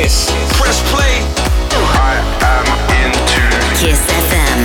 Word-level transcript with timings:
Kiss. 0.00 0.30
Press 0.56 0.80
play. 0.90 1.20
I 1.76 2.16
am 2.52 2.66
into 3.04 3.42
Kiss 3.76 4.00
FM. 4.24 4.60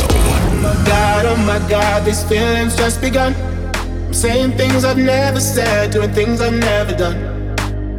Oh 0.00 0.56
my 0.62 0.72
god, 0.86 1.26
oh 1.26 1.36
my 1.36 1.68
god, 1.68 2.06
these 2.06 2.24
feelings 2.24 2.74
just 2.74 3.02
begun. 3.02 3.34
I'm 3.74 4.14
saying 4.14 4.52
things 4.52 4.82
I've 4.82 4.96
never 4.96 5.40
said, 5.40 5.90
doing 5.90 6.10
things 6.12 6.40
I've 6.40 6.54
never 6.54 6.96
done. 6.96 7.18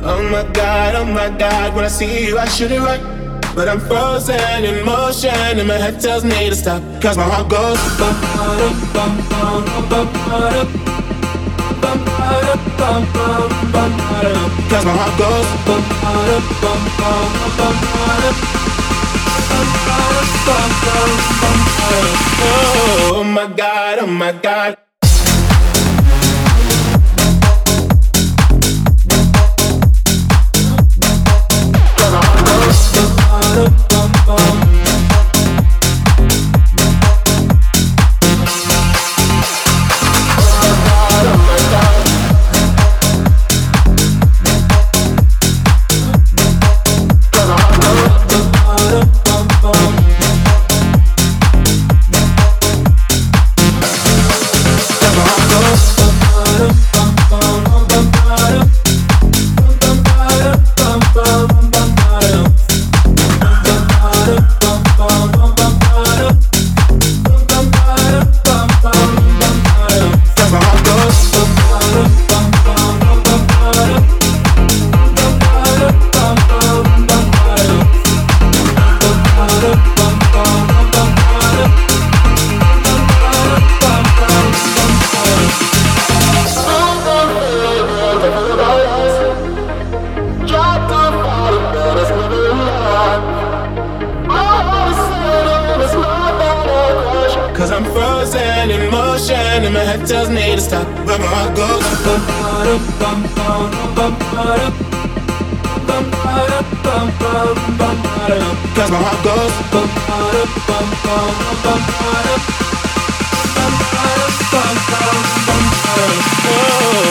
Oh 0.01 0.23
my 0.31 0.51
god, 0.51 0.95
oh 0.95 1.05
my 1.05 1.29
god, 1.37 1.75
when 1.75 1.85
I 1.85 1.89
see 1.89 2.25
you, 2.25 2.39
I 2.39 2.47
should 2.47 2.71
it 2.71 2.79
right. 2.79 3.03
But 3.53 3.69
I'm 3.69 3.79
frozen 3.79 4.63
in 4.65 4.83
motion, 4.83 5.29
and 5.59 5.67
my 5.67 5.75
head 5.75 6.01
tells 6.01 6.23
me 6.23 6.49
to 6.49 6.55
stop. 6.55 6.81
Cause 7.03 7.17
my 7.17 7.23
heart 7.33 7.49
goes 7.49 7.77
bum, 7.99 8.15
bum, 8.33 8.73
bum, 8.93 9.13
bum, 9.29 9.89
bum, 9.89 10.09
bum, 10.09 10.85
bum, 10.85 10.96
my 14.87 14.93
heart. 14.93 15.17
Oh 22.39 23.23
my 23.23 23.47
god, 23.47 23.99
oh 23.99 24.07
my 24.07 24.31
god. 24.31 24.86
Motion 99.17 99.35
and 99.65 99.73
my 99.73 99.79
head 99.79 100.05
tells 100.05 100.29
me 100.29 100.55
to 100.55 100.61
stop 100.61 100.85
But 101.05 101.19
my 101.19 101.25
heart 101.25 101.55
goes 101.55 101.83
Cause 108.75 108.91
my 108.91 109.01
heart 109.01 109.23
goes 109.23 109.53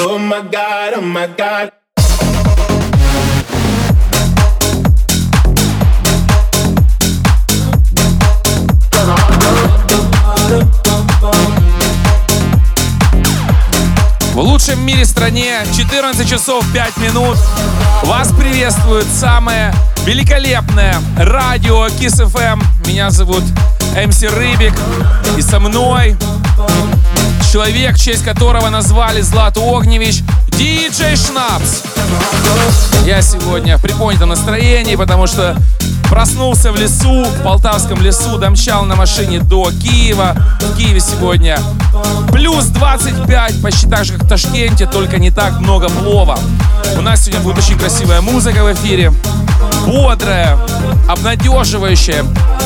Oh 0.08 0.18
my 0.18 0.40
god, 0.50 0.94
oh 0.94 1.00
my 1.00 1.26
god 1.26 1.85
Лучшем 14.56 14.86
мире 14.86 15.04
стране 15.04 15.66
14 15.76 16.26
часов 16.26 16.64
5 16.72 16.96
минут. 16.96 17.36
Вас 18.04 18.32
приветствует 18.32 19.04
самое 19.04 19.70
великолепное 20.06 20.96
радио 21.18 21.88
Kiss 21.88 22.24
FM. 22.24 22.64
Меня 22.86 23.10
зовут 23.10 23.44
МС 23.94 24.22
Рыбик. 24.22 24.72
И 25.36 25.42
со 25.42 25.60
мной 25.60 26.16
человек, 27.52 27.96
в 27.96 28.00
честь 28.02 28.24
которого 28.24 28.70
назвали 28.70 29.20
Злату 29.20 29.60
Огневич, 29.62 30.22
диджей 30.52 31.16
Шнапс. 31.16 31.82
Я 33.04 33.20
сегодня 33.20 33.76
в 33.76 33.82
приподнятом 33.82 34.30
настроении, 34.30 34.96
потому 34.96 35.26
что 35.26 35.54
проснулся 36.10 36.72
в 36.72 36.76
лесу, 36.76 37.24
в 37.24 37.42
Полтавском 37.42 38.00
лесу, 38.00 38.38
домчал 38.38 38.84
на 38.84 38.96
машине 38.96 39.40
до 39.40 39.70
Киева. 39.70 40.36
В 40.60 40.76
Киеве 40.76 41.00
сегодня 41.00 41.58
плюс 42.32 42.66
25, 42.66 43.62
почти 43.62 43.86
так 43.88 44.04
же, 44.04 44.14
как 44.14 44.24
в 44.24 44.28
Ташкенте, 44.28 44.86
только 44.86 45.18
не 45.18 45.30
так 45.30 45.60
много 45.60 45.88
плова. 45.88 46.38
У 46.96 47.00
нас 47.00 47.24
сегодня 47.24 47.40
будет 47.42 47.58
очень 47.58 47.78
красивая 47.78 48.20
музыка 48.20 48.64
в 48.64 48.72
эфире, 48.72 49.12
бодрая, 49.86 50.58
обнадеживающая, 51.08 52.24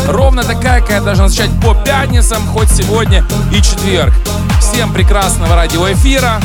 ровно 0.09 0.43
такая, 0.43 0.81
какая 0.81 1.01
должна 1.01 1.29
звучать 1.29 1.51
по 1.61 1.75
пятницам, 1.75 2.47
хоть 2.49 2.71
сегодня 2.71 3.25
и 3.53 3.57
четверг. 3.57 4.13
Всем 4.61 4.93
прекрасного 4.93 5.55
радиоэфира. 5.57 6.41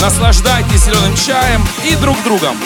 Наслаждайтесь 0.00 0.84
зеленым 0.84 1.14
чаем 1.16 1.64
и 1.84 1.94
друг 1.96 2.16
другом. 2.24 2.56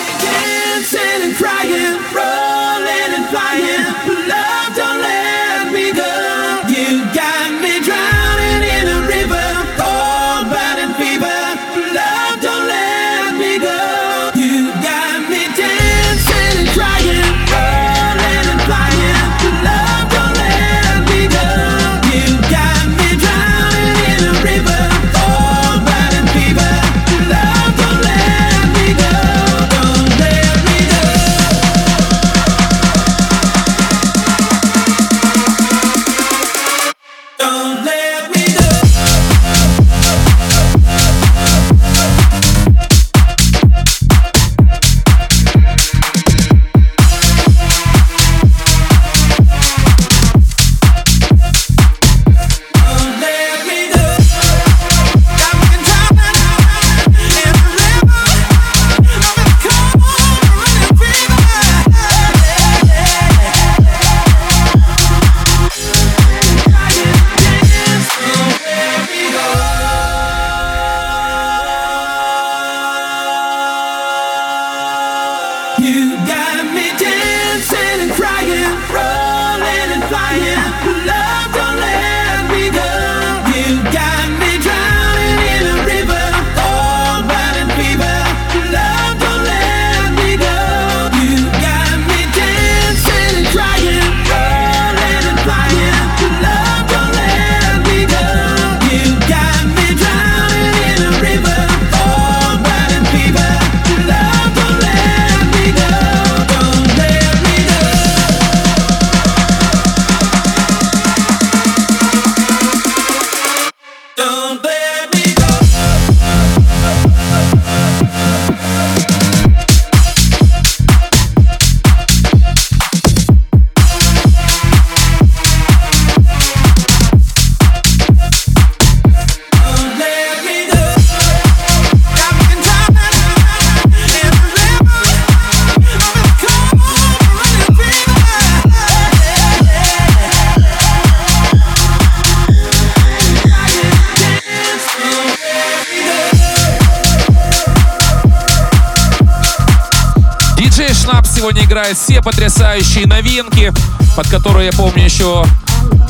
Играет 151.71 151.97
все 151.97 152.21
потрясающие 152.21 153.07
новинки, 153.07 153.73
под 154.17 154.29
которые, 154.29 154.67
я 154.67 154.73
помню, 154.73 155.05
еще 155.05 155.45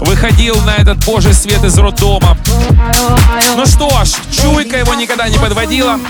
выходил 0.01 0.59
на 0.63 0.77
этот 0.77 1.05
божий 1.05 1.35
свет 1.35 1.63
из 1.63 1.77
роддома. 1.77 2.35
Ну 3.57 3.67
что 3.67 3.91
ж, 4.03 4.09
чуйка 4.33 4.79
его 4.79 4.95
никогда 4.95 5.29
не 5.29 5.37
подводила. 5.37 6.01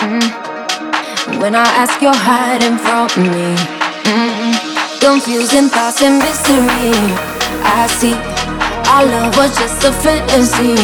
Mm, 0.00 0.32
when 1.40 1.54
I 1.54 1.64
ask, 1.82 2.00
you're 2.00 2.14
hiding 2.14 2.78
from 2.78 3.08
me. 3.22 3.56
Mm, 4.04 4.54
confusing 5.00 5.68
thoughts 5.68 6.00
and 6.00 6.18
mystery. 6.18 6.94
I 7.62 7.86
see 7.88 8.37
our 8.88 9.04
love 9.04 9.36
was 9.36 9.54
just 9.56 9.84
a 9.84 9.92
fantasy 9.92 10.76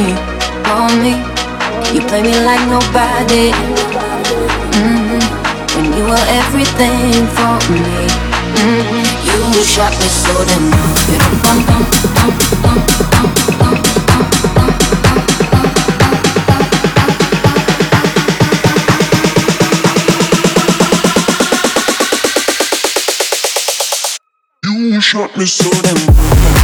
for 0.68 0.88
me. 1.00 1.14
You 1.94 2.00
play 2.06 2.22
me 2.22 2.36
like 2.44 2.64
nobody. 2.68 3.50
Mm, 4.76 5.20
when 5.74 5.86
you 5.96 6.04
were 6.04 6.26
everything 6.40 7.26
for 7.36 7.56
me. 7.72 7.80
Mm, 8.60 9.54
you 9.54 9.64
shot 9.64 9.92
me 10.00 10.08
so 10.08 10.34
damn 10.44 10.74
You 24.62 25.00
shot 25.00 25.36
me 25.36 25.46
so 25.46 25.70
damn. 25.82 26.63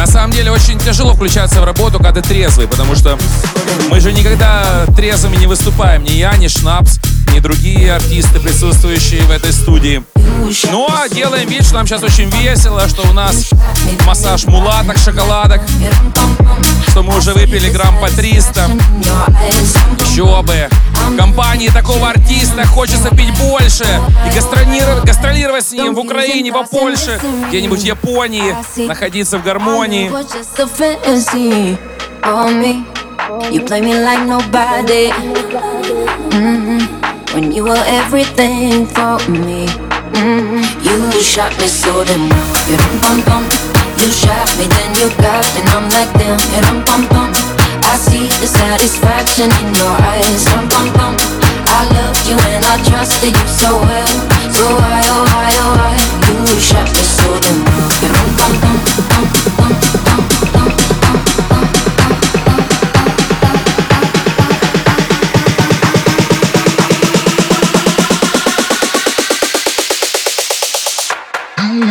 На 0.00 0.06
самом 0.06 0.30
деле 0.30 0.50
очень 0.50 0.78
тяжело 0.78 1.12
включаться 1.12 1.60
в 1.60 1.64
работу, 1.64 1.98
когда 1.98 2.22
ты 2.22 2.22
трезвый, 2.22 2.66
потому 2.66 2.94
что 2.94 3.18
мы 3.90 4.00
же 4.00 4.14
никогда 4.14 4.86
трезвыми 4.96 5.36
не 5.36 5.46
выступаем. 5.46 6.04
Ни 6.04 6.12
я, 6.12 6.34
ни 6.38 6.48
Шнапс, 6.48 6.98
ни 7.34 7.38
другие 7.38 7.92
артисты, 7.92 8.40
присутствующие 8.40 9.20
в 9.24 9.30
этой 9.30 9.52
студии. 9.52 10.02
Ну 10.70 10.88
а 10.90 11.06
делаем 11.10 11.46
вид, 11.50 11.66
что 11.66 11.74
нам 11.74 11.86
сейчас 11.86 12.02
очень 12.02 12.30
весело, 12.30 12.88
что 12.88 13.02
у 13.10 13.12
нас 13.12 13.50
массаж 14.06 14.46
мулаток, 14.46 14.96
шоколадок, 14.96 15.60
что 16.90 17.02
мы 17.04 17.16
уже 17.16 17.32
выпили 17.32 17.70
грамм 17.70 17.98
по 18.00 18.08
300. 18.08 18.68
Еще 20.00 20.42
бы. 20.42 20.68
Компании 21.16 21.68
такого 21.68 22.10
артиста 22.10 22.66
хочется 22.66 23.14
пить 23.14 23.32
больше 23.38 23.84
и 24.26 24.34
гастролировать, 24.34 25.04
гастролировать 25.04 25.66
с 25.66 25.72
ним 25.72 25.94
в 25.94 26.00
Украине, 26.00 26.50
во 26.50 26.64
Польше, 26.64 27.20
где-нибудь 27.48 27.80
в 27.80 27.84
Японии, 27.84 28.56
находиться 28.86 29.38
в 29.38 29.44
гармонии. 29.44 30.10
You 33.52 33.64
play 33.64 33.80
me 33.80 33.94
like 33.94 34.26
nobody. 34.26 35.12
Mhm. 36.30 36.88
When 37.32 37.52
you 37.52 37.64
were 37.64 37.84
everything 37.86 38.86
for 38.88 39.20
me. 39.28 39.68
Mhm. 40.14 40.64
You 40.82 41.22
shot 41.22 41.52
me 41.58 41.68
so 41.68 42.04
damn. 42.04 42.28
You 42.68 42.76
dum 42.76 43.00
bum 43.00 43.22
bum. 43.22 43.79
You 44.00 44.10
shot 44.10 44.48
me, 44.56 44.64
then 44.64 44.94
you 44.96 45.10
got, 45.20 45.44
and 45.60 45.68
I'm 45.76 45.84
like 45.90 46.08
damn. 46.16 46.40
You 46.56 46.62
dum 46.64 46.80
bum 46.88 47.06
bum. 47.12 47.32
I 47.84 47.96
see 48.00 48.28
the 48.40 48.46
satisfaction 48.46 49.52
in 49.60 49.74
your 49.74 49.92
eyes. 49.92 50.42
Dum 50.46 50.68
bum 50.72 50.88
bum. 50.96 51.16
I 51.68 51.84
love 51.92 52.16
you 52.24 52.32
and 52.32 52.64
I 52.64 52.80
trusted 52.88 53.36
you 53.36 53.48
so 53.48 53.76
well. 53.76 54.08
So 54.56 54.64
why, 54.72 55.04
oh 55.04 55.24
why, 55.28 55.52
oh 55.52 55.76
why? 55.76 56.00
You 56.48 56.60
shot 56.60 56.88
me 56.88 57.02
so 57.04 57.28
damn. 57.44 57.60
You 58.00 58.08
dum 58.08 58.28
bum 58.38 58.60
bum 58.62 58.80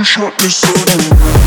shot 0.03 0.33
me 0.41 0.49
so 0.49 0.73
damn. 0.73 1.38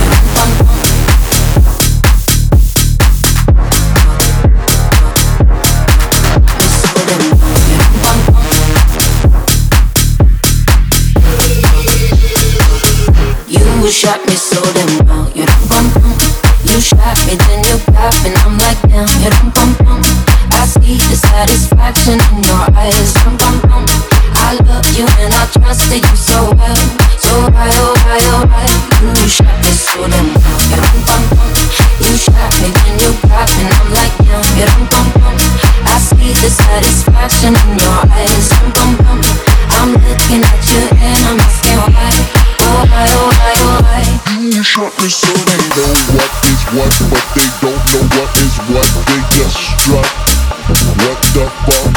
Shot 14.03 14.19
me 14.27 14.35
so 14.35 14.61
damn 14.75 15.02
Shot 44.63 44.95
me 45.03 45.09
so 45.09 45.27
they 45.27 45.59
know 45.75 45.93
what 46.15 46.31
is 46.47 46.63
what, 46.73 46.95
but 47.11 47.27
they 47.35 47.51
don't 47.61 47.83
know 47.93 48.05
what 48.15 48.31
is 48.39 48.57
what. 48.71 48.89
They 49.11 49.21
just 49.35 49.59
strut. 49.59 50.07
What 51.03 51.19
the 51.35 51.51
fuck? 51.67 51.91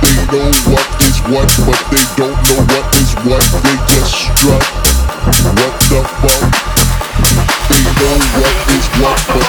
They 0.00 0.16
know 0.32 0.48
what 0.72 0.88
is 1.04 1.20
what, 1.28 1.52
but 1.68 1.80
they 1.92 2.04
don't 2.16 2.34
know 2.34 2.60
what 2.72 2.88
is 2.96 3.12
what. 3.22 3.44
They 3.62 3.76
just 3.84 4.14
strut. 4.16 4.64
What 5.60 5.76
the 5.92 6.00
fuck? 6.24 6.42
They 7.68 7.84
know 8.00 8.16
what 8.40 8.56
is 8.72 8.86
what, 8.98 9.41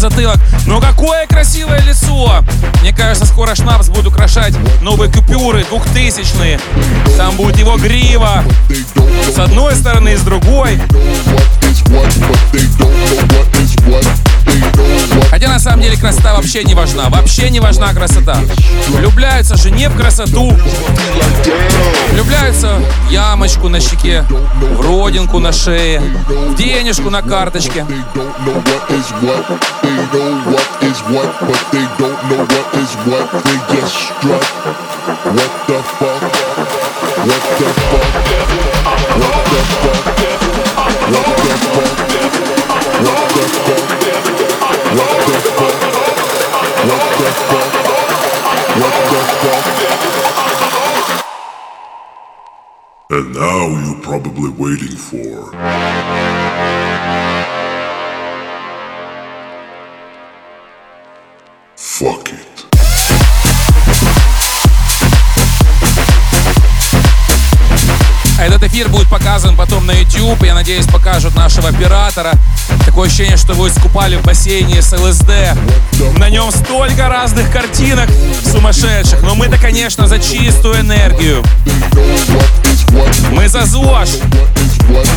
затылок, 0.00 0.38
но 0.66 0.80
какое 0.80 1.26
красивое 1.26 1.80
лицо! 1.82 2.42
Мне 2.80 2.92
кажется, 2.92 3.26
скоро 3.26 3.54
Шнапс 3.54 3.88
будет 3.88 4.06
украшать 4.06 4.54
новые 4.80 5.12
купюры, 5.12 5.64
двухтысячные. 5.64 6.58
Там 7.16 7.36
будет 7.36 7.58
его 7.58 7.76
грива. 7.76 8.42
С 9.34 9.38
одной 9.38 9.76
стороны 9.76 10.14
и 10.14 10.16
с 10.16 10.22
другой. 10.22 10.80
Хотя 15.40 15.52
на 15.54 15.58
самом 15.58 15.80
деле 15.80 15.96
красота 15.96 16.34
вообще 16.34 16.64
не 16.64 16.74
важна. 16.74 17.08
Вообще 17.08 17.48
не 17.48 17.60
важна 17.60 17.94
красота. 17.94 18.36
Влюбляются 18.88 19.56
же 19.56 19.70
не 19.70 19.88
в 19.88 19.96
красоту. 19.96 20.54
Влюбляются 22.12 22.78
в 23.06 23.10
ямочку 23.10 23.70
на 23.70 23.80
щеке, 23.80 24.26
в 24.28 24.80
родинку 24.82 25.38
на 25.38 25.50
шее, 25.52 26.02
в 26.28 26.54
денежку 26.56 27.08
на 27.08 27.22
карточке. 27.22 27.80
What 27.80 27.96
the 35.68 35.80
fuck? 35.98 36.22
What 37.24 37.42
the 37.58 37.68
fuck? 37.80 38.10
What 43.00 43.28
the 43.34 43.46
fuck? 43.64 43.99
And 53.12 53.34
now 53.34 53.68
you're 53.84 54.02
probably 54.02 54.50
waiting 54.50 54.96
for. 54.96 55.50
Этот 68.60 68.74
эфир 68.74 68.90
будет 68.90 69.08
показан 69.08 69.56
потом 69.56 69.86
на 69.86 69.92
YouTube. 69.92 70.42
Я 70.44 70.52
надеюсь, 70.52 70.84
покажут 70.84 71.34
нашего 71.34 71.70
оператора. 71.70 72.32
Такое 72.84 73.08
ощущение, 73.08 73.38
что 73.38 73.54
вы 73.54 73.68
искупали 73.68 74.16
в 74.16 74.22
бассейне 74.22 74.82
с 74.82 74.92
ЛСД. 74.92 75.30
На 76.18 76.28
нем 76.28 76.50
столько 76.50 77.08
разных 77.08 77.50
картинок 77.50 78.10
сумасшедших. 78.44 79.22
Но 79.22 79.34
мы-то, 79.34 79.56
конечно, 79.56 80.06
за 80.06 80.18
чистую 80.18 80.78
энергию. 80.80 81.42
Мы 83.32 83.48
за 83.48 83.64
ЗОЖ. 83.64 84.18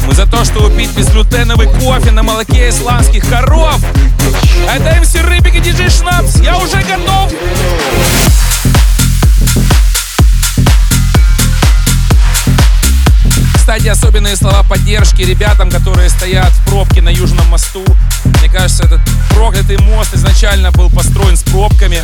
Мы 0.08 0.14
за 0.14 0.26
то, 0.26 0.46
чтобы 0.46 0.72
пить 0.72 0.92
безглютеновый 0.92 1.68
кофе 1.68 2.12
на 2.12 2.24
молоке 2.24 2.70
исландских 2.70 3.28
коров. 3.30 3.82
Это 4.74 5.02
МС 5.02 5.16
Рыбик 5.16 5.56
и 5.56 5.60
Диджей 5.60 5.90
Шнапс. 5.90 6.38
Я 6.38 6.58
уже 6.58 6.78
готов. 6.78 7.34
Кстати, 13.74 13.88
особенные 13.88 14.36
слова 14.36 14.62
поддержки 14.62 15.24
ребятам, 15.24 15.72
которые 15.72 16.08
стоят 16.08 16.53
в 16.53 16.65
пробке 16.65 17.01
на 17.01 17.10
Южном 17.10 17.48
мосту. 17.48 17.84
Мне 18.24 18.48
кажется, 18.48 18.84
этот 18.84 19.01
проклятый 19.32 19.80
мост 19.80 20.13
изначально 20.13 20.72
был 20.72 20.92
построен 20.92 21.36
с 21.36 21.42
пробками. 21.42 22.00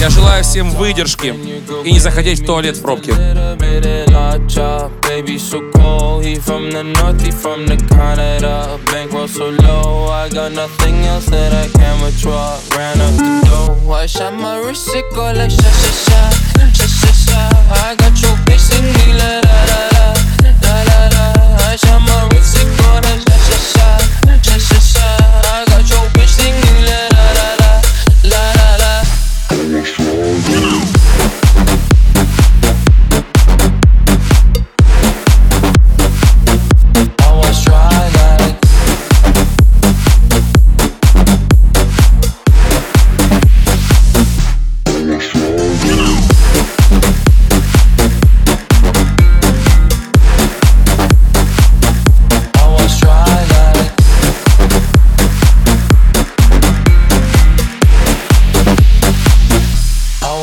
Я 0.00 0.10
желаю 0.10 0.42
всем 0.42 0.70
выдержки 0.70 1.32
и 1.84 1.92
не 1.92 2.00
заходить 2.00 2.40
в 2.40 2.46
туалет 2.46 2.76
в 2.76 2.82
пробке. 2.82 3.12
I 17.76 17.94
got 17.96 18.20
your 18.20 18.36
bitch 18.44 18.60
singing 18.60 19.16
la, 19.16 19.40
la 19.40 19.64
la 19.66 19.93
chamamos 21.76 22.54
e 22.54 22.82
coragem. 22.82 23.33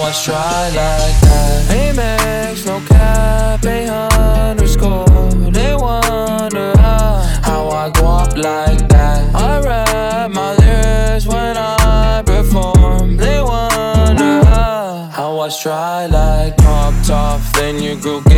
Was 0.01 0.25
try 0.25 0.69
like 0.69 1.21
that. 1.21 1.69
Amex, 1.69 2.65
no 2.65 2.79
cap, 2.87 3.63
a 3.63 3.87
underscore. 4.19 5.51
They 5.51 5.75
wonder 5.75 6.75
how, 6.79 7.69
I 7.69 7.91
go 7.93 8.07
up 8.07 8.35
like 8.35 8.89
that. 8.89 9.35
I 9.35 9.61
rap 9.61 10.31
my 10.31 10.55
lyrics 10.55 11.27
when 11.27 11.55
I 11.55 12.23
perform. 12.25 13.15
They 13.15 13.41
wonder 13.41 14.43
how, 14.43 15.11
I 15.39 15.49
try 15.61 16.07
like 16.07 16.57
popped 16.57 17.11
off. 17.11 17.53
Then 17.53 17.77
girl 18.01 18.21
gave 18.21 18.30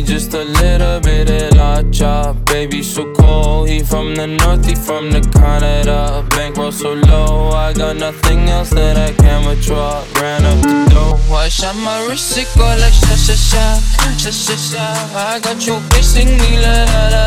me 0.00 0.06
just 0.06 0.34
a 0.34 0.44
little 0.44 1.00
bit 1.00 1.30
of 1.30 1.56
la 1.56 1.82
chop. 1.90 2.36
Baby, 2.46 2.82
so 2.82 3.12
cold. 3.14 3.68
He 3.68 3.82
from 3.82 4.14
the 4.14 4.26
north, 4.26 4.64
he 4.64 4.74
from 4.74 5.10
the 5.10 5.20
Canada. 5.20 6.24
Bankroll 6.30 6.72
so 6.72 6.94
low, 6.94 7.50
I 7.50 7.72
got 7.72 7.96
nothing 7.96 8.48
else 8.48 8.70
that 8.70 8.96
I 8.96 9.12
can 9.12 9.46
withdraw. 9.46 10.04
Ran 10.20 10.44
up 10.44 10.60
the 10.62 10.88
dough, 10.90 11.34
I 11.34 11.48
shot 11.48 11.76
my 11.76 12.06
wrist, 12.06 12.36
it 12.38 12.48
go 12.56 12.64
like 12.64 12.92
sha 12.92 13.16
sha 13.16 13.34
sha, 13.34 13.80
sha 14.16 14.30
sha 14.30 14.56
sha. 14.56 14.84
I 15.16 15.40
got 15.40 15.66
your 15.66 15.80
bitch 15.90 16.04
sing 16.04 16.30
me 16.40 16.58
la 16.64 16.84
la 16.92 17.02
la 17.14 17.26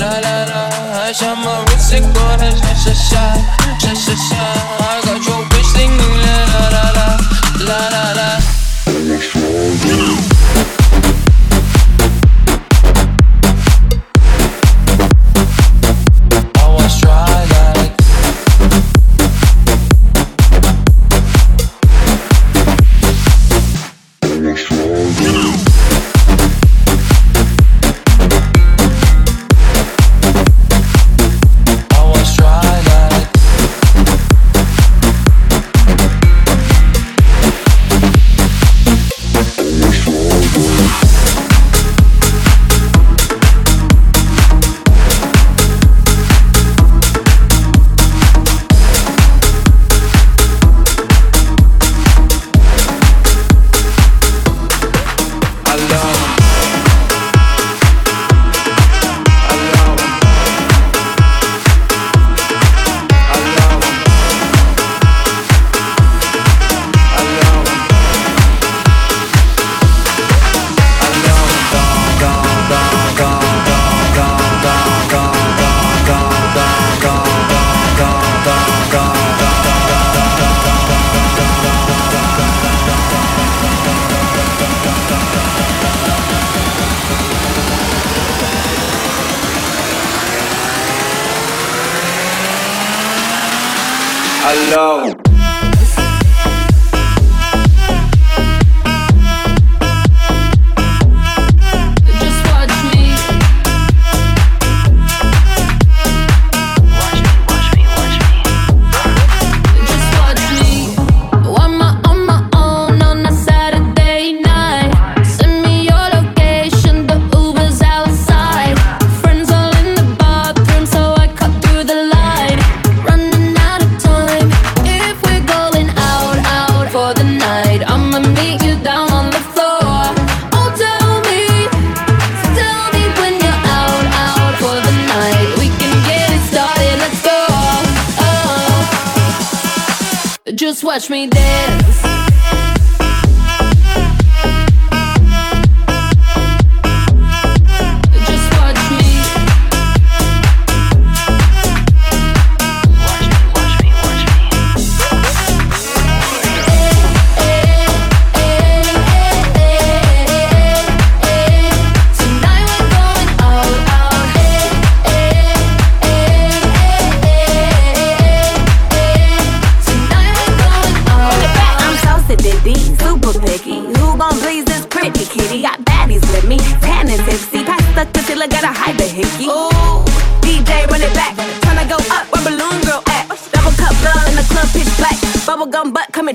la, 0.00 0.12
la 0.24 0.34
la. 0.50 0.62
I 1.06 1.12
shot 1.12 1.36
my 1.44 1.64
wrist, 1.68 1.92
it 1.94 2.04
go 2.14 2.24
like 2.40 2.56
sha 2.56 2.72
sha 2.84 2.94
sha, 3.08 3.24
sha 3.82 3.92
sha 3.94 4.14
sha. 4.28 4.42
I 4.80 5.00
got 5.04 5.20
your 5.26 5.42
bitch 5.50 5.68
sing 5.74 5.92
me 5.98 6.08
la 6.24 6.36
la 6.52 6.62
la 6.74 6.84
la, 6.98 7.08
la 7.68 7.80
la 7.94 8.04
la. 8.18 8.28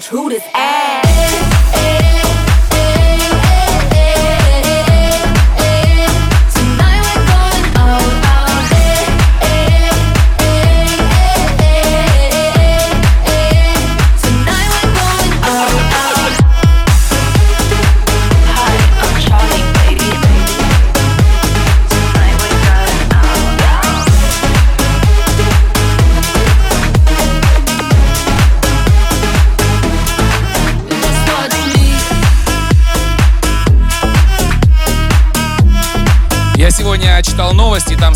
who 0.08 0.30
this 0.30 0.48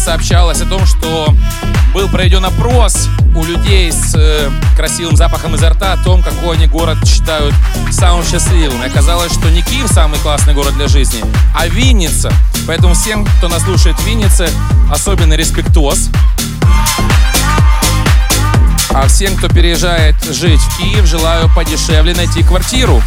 сообщалось 0.02 0.60
о 0.62 0.66
том, 0.66 0.86
что 0.88 1.34
был 1.94 2.10
проведен 2.10 2.44
опрос 2.44 3.08
у 3.36 3.44
людей 3.44 3.92
с 3.92 4.16
э, 4.16 4.50
красивым 4.76 5.16
запахом 5.16 5.54
изо 5.56 5.70
рта 5.70 5.94
о 5.94 5.98
том, 5.98 6.24
какой 6.24 6.58
они 6.58 6.66
город 6.66 6.98
считают 7.06 7.54
самым 7.92 8.26
счастливым. 8.26 8.82
И 8.82 8.88
оказалось, 8.88 9.32
что 9.32 9.52
не 9.52 9.62
Киев 9.62 9.88
самый 9.88 10.20
классный 10.20 10.56
город 10.56 10.74
для 10.74 10.88
жизни, 10.88 11.24
а 11.56 11.68
Винница. 11.68 12.34
Поэтому 12.66 12.96
всем, 12.96 13.26
кто 13.38 13.48
нас 13.48 13.62
слушает 13.64 13.96
в 13.98 14.06
Виннице, 14.06 14.50
особенно 14.92 15.36
респектоз. 15.36 16.10
А 18.90 19.08
всем, 19.08 19.38
кто 19.38 19.50
переезжает 19.50 20.16
жить 20.24 20.60
в 20.60 20.78
Киев, 20.78 21.06
желаю 21.06 21.48
подешевле 21.56 22.16
найти 22.16 22.42
квартиру. 22.44 23.04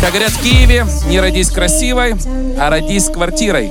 Как 0.00 0.10
говорят 0.10 0.30
в 0.30 0.40
Киеве, 0.40 0.86
не 1.06 1.20
родись 1.20 1.50
красивой, 1.50 2.14
а 2.58 2.70
родись 2.70 3.06
с 3.06 3.10
квартирой. 3.10 3.70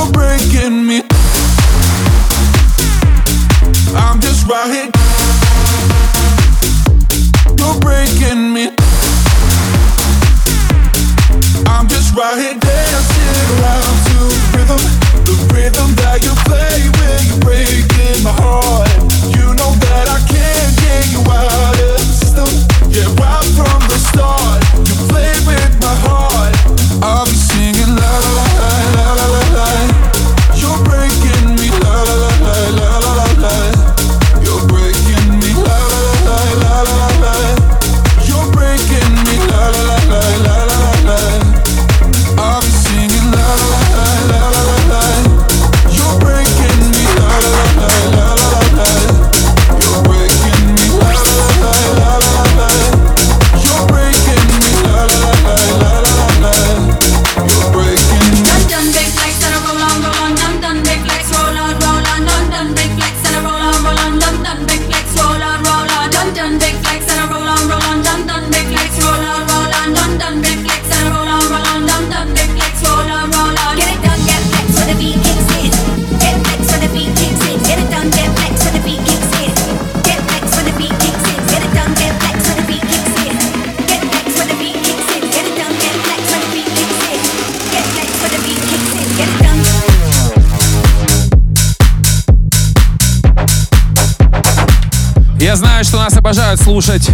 You're 0.00 0.12
breaking 0.12 0.86
me. 0.86 1.02
I'm 3.92 4.18
just 4.18 4.46
right 4.48 4.70
here. 4.72 4.88
You're 7.58 7.78
breaking 7.80 8.54
me. 8.54 8.70
I'm 11.66 11.86
just 11.86 12.14
right 12.16 12.56
dancing 12.58 13.36
around 13.60 13.96
to 14.08 14.18
rhythm, 14.56 14.80
the 15.28 15.36
rhythm 15.52 15.92
that 16.00 16.24
you 16.24 16.32
play 16.48 16.80
when 16.96 17.20
you're 17.28 17.44
breaking 17.44 18.24
my 18.24 18.32
heart. 18.32 18.88
You 19.36 19.52
know 19.52 19.72
that 19.84 20.08
I 20.08 20.18
can't 20.24 20.72
get 20.80 21.12
you 21.12 21.20
out 21.28 21.76
of 21.76 22.00
system. 22.00 22.48
Yeah, 22.88 23.04
right 23.20 23.44
from 23.52 23.80
the 23.92 23.98
start, 24.00 24.64
you 24.80 24.96
play 25.12 25.32
with 25.44 25.72
my 25.82 25.94
heart. 26.08 26.56
I'll 27.02 27.26
обожают 96.50 96.60
слушать 96.60 97.08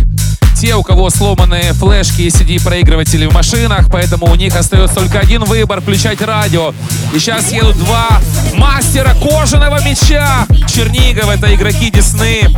те, 0.55 0.75
у 0.75 0.83
кого 0.83 1.11
сломанные 1.11 1.75
флешки 1.75 2.23
и 2.23 2.29
CD-проигрыватели 2.29 3.27
в 3.27 3.35
машинах, 3.35 3.89
поэтому 3.93 4.27
у 4.27 4.35
них 4.35 4.57
остается 4.57 4.97
только 4.97 5.19
один 5.19 5.45
выбор— 5.45 5.81
включать 5.83 6.23
радио. 6.23 6.73
И 7.13 7.19
сейчас 7.19 7.53
едут 7.53 7.77
два 7.77 8.09
мастера 8.55 9.15
кожаного 9.15 9.83
меча. 9.85 10.47
Чернигов— 10.67 11.29
это 11.35 11.55
игроки 11.55 11.91
Десны, 11.91 12.49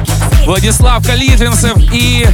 Владислав 0.46 1.04
Калитвинцев 1.04 1.76
и, 1.92 2.24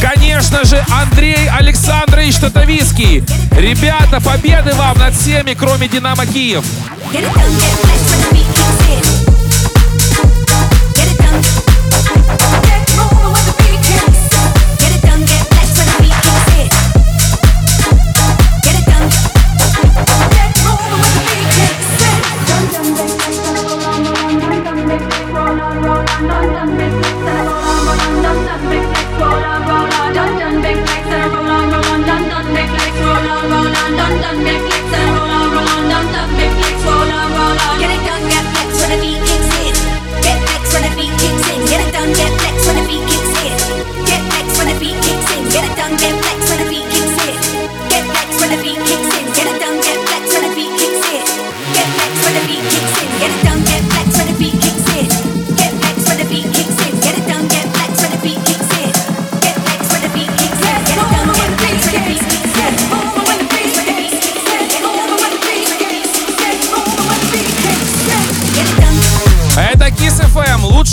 конечно 0.00 0.64
же, 0.64 0.84
Андрей 0.88 1.48
Александрович 1.48 2.36
Татовицкий. 2.36 3.24
Ребята, 3.56 4.20
победы 4.20 4.72
вам 4.74 4.96
над 4.98 5.14
всеми, 5.14 5.54
кроме 5.54 5.88
Динамо 5.88 6.26
Киев. 6.26 6.64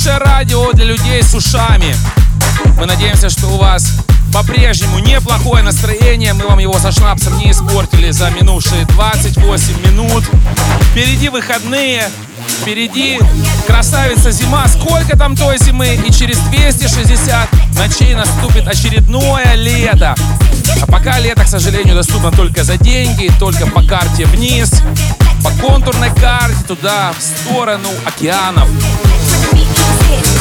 Лучшее 0.02 0.18
радио 0.18 0.72
для 0.72 0.86
людей 0.86 1.22
с 1.22 1.32
ушами. 1.36 1.96
Мы 2.76 2.88
надеемся, 2.88 3.30
что 3.30 3.46
у 3.50 3.58
вас 3.58 3.86
по-прежнему 4.34 4.98
неплохое 4.98 5.64
настроение. 5.64 6.34
Мы 6.34 6.48
вам 6.48 6.58
его 6.58 6.80
со 6.80 6.92
шнапсом 6.92 7.38
не 7.38 7.52
испортили 7.52 8.10
за 8.10 8.32
минувшие 8.32 8.86
28 8.86 9.86
минут. 9.86 10.24
Впереди 10.90 11.30
выходные, 11.30 12.10
впереди 12.50 13.20
красавица 13.68 14.32
зима. 14.32 14.68
Сколько 14.70 15.16
там 15.16 15.36
той 15.36 15.60
зимы? 15.60 16.00
И 16.04 16.12
через 16.12 16.40
260 16.40 17.50
ночей 17.76 18.16
наступит 18.16 18.68
очередное 18.68 19.54
лето. 19.54 20.16
А 20.82 20.88
пока 20.88 21.20
лето, 21.20 21.44
к 21.44 21.48
сожалению, 21.48 21.94
доступно 21.94 22.32
только 22.32 22.64
за 22.64 22.78
деньги, 22.78 23.32
только 23.38 23.68
по 23.68 23.84
карте 23.84 24.26
вниз, 24.26 24.82
по 25.44 25.52
контурной 25.64 26.10
карте 26.16 26.58
туда, 26.68 27.14
в 27.16 27.22
сторону 27.22 27.90
океанов. 28.04 28.68
it. 30.14 30.41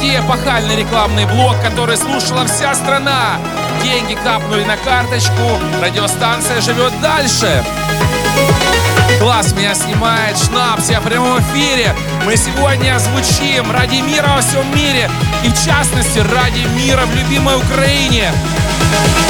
Впереди 0.00 0.18
эпохальный 0.18 0.76
рекламный 0.76 1.26
блок, 1.26 1.56
который 1.62 1.94
слушала 1.94 2.46
вся 2.46 2.74
страна. 2.74 3.36
Деньги 3.82 4.14
капнули 4.24 4.64
на 4.64 4.78
карточку, 4.78 5.58
радиостанция 5.82 6.62
живет 6.62 6.98
дальше. 7.02 7.62
Класс 9.18 9.52
меня 9.52 9.74
снимает, 9.74 10.38
Шнапс, 10.38 10.88
я 10.88 11.00
в 11.00 11.04
прямом 11.04 11.38
эфире. 11.40 11.94
Мы 12.24 12.34
сегодня 12.38 12.98
звучим 12.98 13.70
ради 13.70 13.96
мира 13.96 14.28
во 14.36 14.40
всем 14.40 14.74
мире. 14.74 15.10
И 15.44 15.48
в 15.50 15.64
частности, 15.66 16.20
ради 16.20 16.66
мира 16.78 17.04
в 17.04 17.14
любимой 17.14 17.56
Украине. 17.58 18.32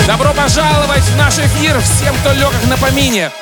Добро 0.06 0.32
пожаловать 0.32 1.02
в 1.02 1.16
наш 1.16 1.36
эфир 1.38 1.80
всем, 1.80 2.14
кто 2.20 2.32
лег 2.32 2.52
как 2.52 2.70
на 2.70 2.76
помине. 2.76 3.32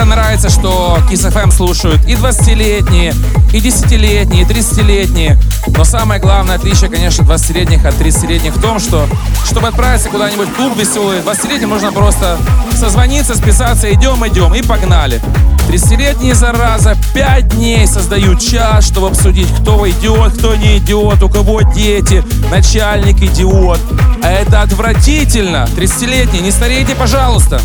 Мне 0.00 0.14
нравится, 0.14 0.48
что 0.48 0.98
Kiss 1.10 1.30
FM 1.30 1.52
слушают 1.52 2.02
и 2.06 2.14
20-летние, 2.14 3.14
и 3.52 3.58
10-летние, 3.58 4.42
и 4.42 4.44
30-летние. 4.46 5.38
Но 5.76 5.84
самое 5.84 6.18
главное 6.18 6.56
отличие, 6.56 6.88
конечно, 6.88 7.22
20-летних 7.22 7.84
от 7.84 7.94
30-летних 8.00 8.56
в 8.56 8.62
том, 8.62 8.80
что 8.80 9.06
чтобы 9.44 9.68
отправиться 9.68 10.08
куда-нибудь 10.08 10.48
в 10.48 10.54
клуб 10.54 10.74
веселый, 10.78 11.18
20-летним 11.18 11.68
нужно 11.68 11.92
просто 11.92 12.38
созвониться, 12.74 13.34
списаться, 13.34 13.92
идем, 13.92 14.26
идем, 14.26 14.54
и 14.54 14.62
погнали. 14.62 15.20
30-летние, 15.68 16.34
зараза, 16.34 16.96
5 17.12 17.48
дней 17.48 17.86
создают 17.86 18.40
час, 18.40 18.86
чтобы 18.86 19.08
обсудить, 19.08 19.48
кто 19.60 19.86
идет, 19.88 20.32
кто 20.38 20.54
не 20.54 20.78
идет, 20.78 21.22
у 21.22 21.28
кого 21.28 21.60
дети, 21.60 22.24
начальник 22.50 23.18
идиот. 23.18 23.80
А 24.22 24.30
это 24.30 24.62
отвратительно. 24.62 25.68
30-летние, 25.76 26.42
не 26.42 26.52
старейте, 26.52 26.94
пожалуйста. 26.94 27.60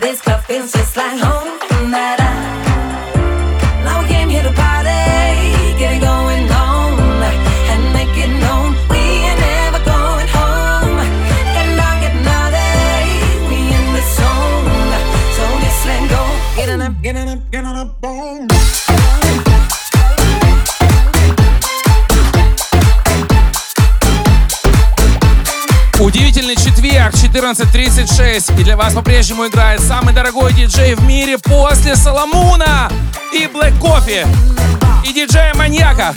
This 0.00 0.20
cup 0.20 0.44
feels 0.44 0.72
just 0.72 0.96
like 0.96 1.18
home. 1.18 1.58
Now 3.84 4.02
we 4.02 4.08
came 4.08 4.28
here 4.28 4.42
to 4.42 4.52
party, 4.52 5.78
get 5.78 5.96
it 5.96 6.00
going 6.00 6.17
14.36. 27.38 28.60
И 28.60 28.64
для 28.64 28.76
вас 28.76 28.94
по-прежнему 28.94 29.46
играет 29.46 29.80
самый 29.80 30.12
дорогой 30.12 30.52
диджей 30.52 30.96
в 30.96 31.04
мире 31.04 31.38
после 31.38 31.94
Соломуна 31.94 32.90
и 33.32 33.46
Блэк 33.46 33.78
Кофе. 33.78 34.26
И 35.06 35.12
диджея 35.12 35.54
Маньяка. 35.54 36.12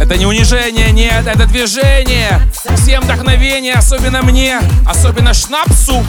Это 0.00 0.16
не 0.16 0.24
унижение, 0.24 0.92
нет, 0.92 1.26
это 1.26 1.44
движение. 1.46 2.40
Всем 2.78 3.02
вдохновение, 3.02 3.74
особенно 3.74 4.22
мне, 4.22 4.60
особенно 4.86 5.34
Шнапсу. 5.34 6.02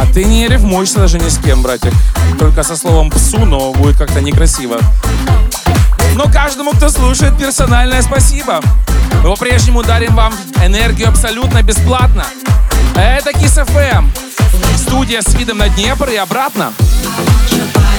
А 0.00 0.12
ты 0.12 0.24
не 0.24 0.48
рифмуешься 0.48 0.98
даже 0.98 1.20
ни 1.20 1.28
с 1.28 1.38
кем, 1.38 1.62
братик. 1.62 1.92
Только 2.36 2.64
со 2.64 2.74
словом 2.74 3.10
псу, 3.10 3.44
но 3.44 3.72
будет 3.72 3.96
как-то 3.96 4.20
некрасиво. 4.20 4.80
Но 6.14 6.30
каждому, 6.30 6.72
кто 6.72 6.88
слушает, 6.88 7.36
персональное 7.38 8.02
спасибо. 8.02 8.60
Мы 9.22 9.30
по-прежнему 9.30 9.82
дарим 9.82 10.14
вам 10.14 10.34
энергию 10.64 11.08
абсолютно 11.08 11.62
бесплатно. 11.62 12.24
Это 12.94 13.30
Kiss 13.30 13.64
FM. 13.66 14.06
Студия 14.76 15.22
с 15.22 15.34
видом 15.34 15.58
на 15.58 15.68
Днепр 15.70 16.10
и 16.10 16.16
обратно. 16.16 16.72
Как 17.62 17.91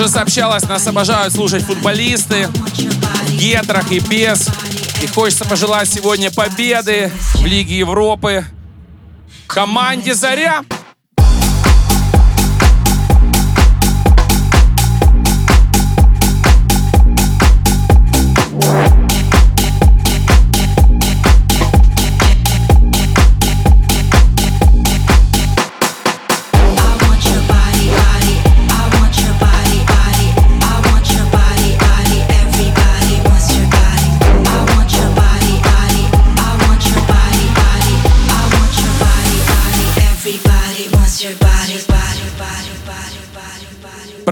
уже 0.00 0.08
сообщалось, 0.08 0.62
нас 0.62 0.86
обожают 0.86 1.34
слушать 1.34 1.62
футболисты 1.62 2.48
в 2.48 3.36
гетрах 3.36 3.92
и 3.92 3.98
без. 3.98 4.48
И 5.02 5.06
хочется 5.06 5.44
пожелать 5.44 5.90
сегодня 5.90 6.30
победы 6.30 7.12
в 7.34 7.44
Лиге 7.44 7.78
Европы 7.78 8.46
команде 9.46 10.14
«Заря». 10.14 10.62
Thank 18.62 18.99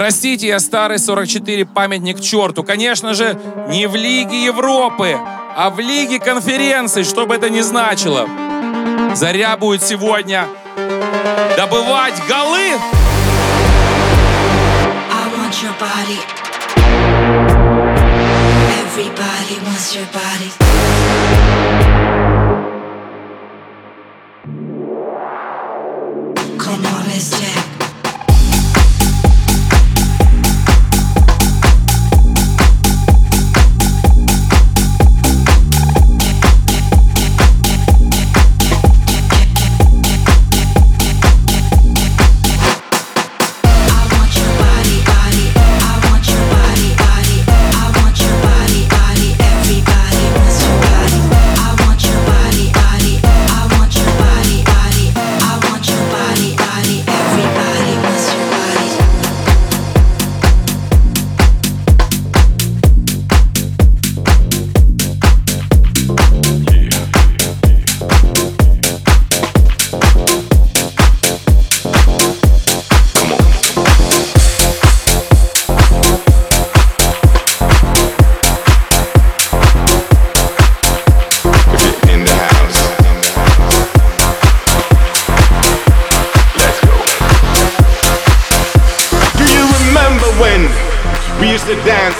Простите, 0.08 0.46
я 0.46 0.58
старый 0.58 0.98
44 0.98 1.66
памятник 1.66 2.18
черту. 2.18 2.64
Конечно 2.64 3.12
же, 3.12 3.38
не 3.68 3.86
в 3.86 3.94
Лиге 3.94 4.42
Европы, 4.42 5.18
а 5.54 5.68
в 5.68 5.80
Лиге 5.80 6.18
конференций, 6.18 7.04
что 7.04 7.26
бы 7.26 7.34
это 7.34 7.50
ни 7.50 7.60
значило. 7.60 8.26
Заря 9.14 9.54
будет 9.58 9.82
сегодня 9.82 10.46
добывать 11.58 12.14
голы. 12.26 12.78
Everybody 18.80 19.58
wants 19.66 19.94
your 19.94 20.06
body. 20.14 21.88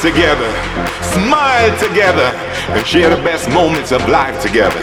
Together, 0.01 0.47
smile 1.03 1.75
together, 1.79 2.31
and 2.71 2.87
share 2.87 3.11
the 3.11 3.21
best 3.23 3.49
moments 3.51 3.91
of 3.91 4.01
life 4.09 4.41
together? 4.41 4.79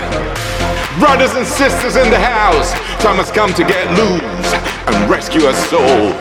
Brothers 1.00 1.32
and 1.36 1.48
sisters 1.48 1.96
in 1.96 2.12
the 2.12 2.20
house, 2.20 2.72
time 3.00 3.16
has 3.16 3.32
come 3.32 3.54
to 3.54 3.64
get 3.64 3.88
loose 3.96 4.52
and 4.92 5.10
rescue 5.10 5.48
our 5.48 5.56
soul 5.72 6.12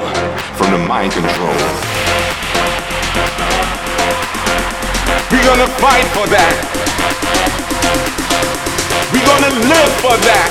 from 0.54 0.70
the 0.70 0.78
mind 0.86 1.10
control. 1.10 1.58
We're 5.30 5.46
gonna 5.46 5.70
fight 5.82 6.06
for 6.14 6.26
that. 6.30 6.54
We're 9.10 9.26
gonna 9.26 9.54
live 9.74 9.92
for 9.98 10.14
that. 10.22 10.50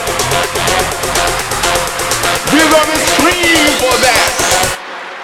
We're 2.51 2.71
gonna 2.71 2.99
scream 3.15 3.71
for 3.79 3.95
that. 4.03 4.29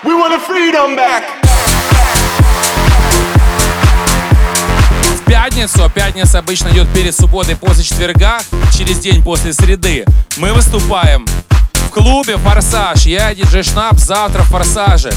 We 0.05 0.15
want 0.15 0.33
our 0.33 0.39
freedom 0.39 0.95
back. 0.95 1.58
Пятницу, 5.29 5.87
пятница 5.93 6.39
обычно 6.39 6.69
идет 6.69 6.89
перед 6.89 7.15
субботой 7.15 7.55
после 7.55 7.83
четверга, 7.83 8.39
через 8.75 8.97
день 8.97 9.21
после 9.21 9.53
среды, 9.53 10.03
мы 10.37 10.53
выступаем 10.53 11.27
в 11.73 11.89
клубе 11.91 12.37
«Форсаж». 12.37 13.05
Я 13.05 13.35
диджей 13.35 13.61
Шнап, 13.61 13.99
завтра 13.99 14.41
в 14.41 14.47
«Форсаже». 14.47 15.11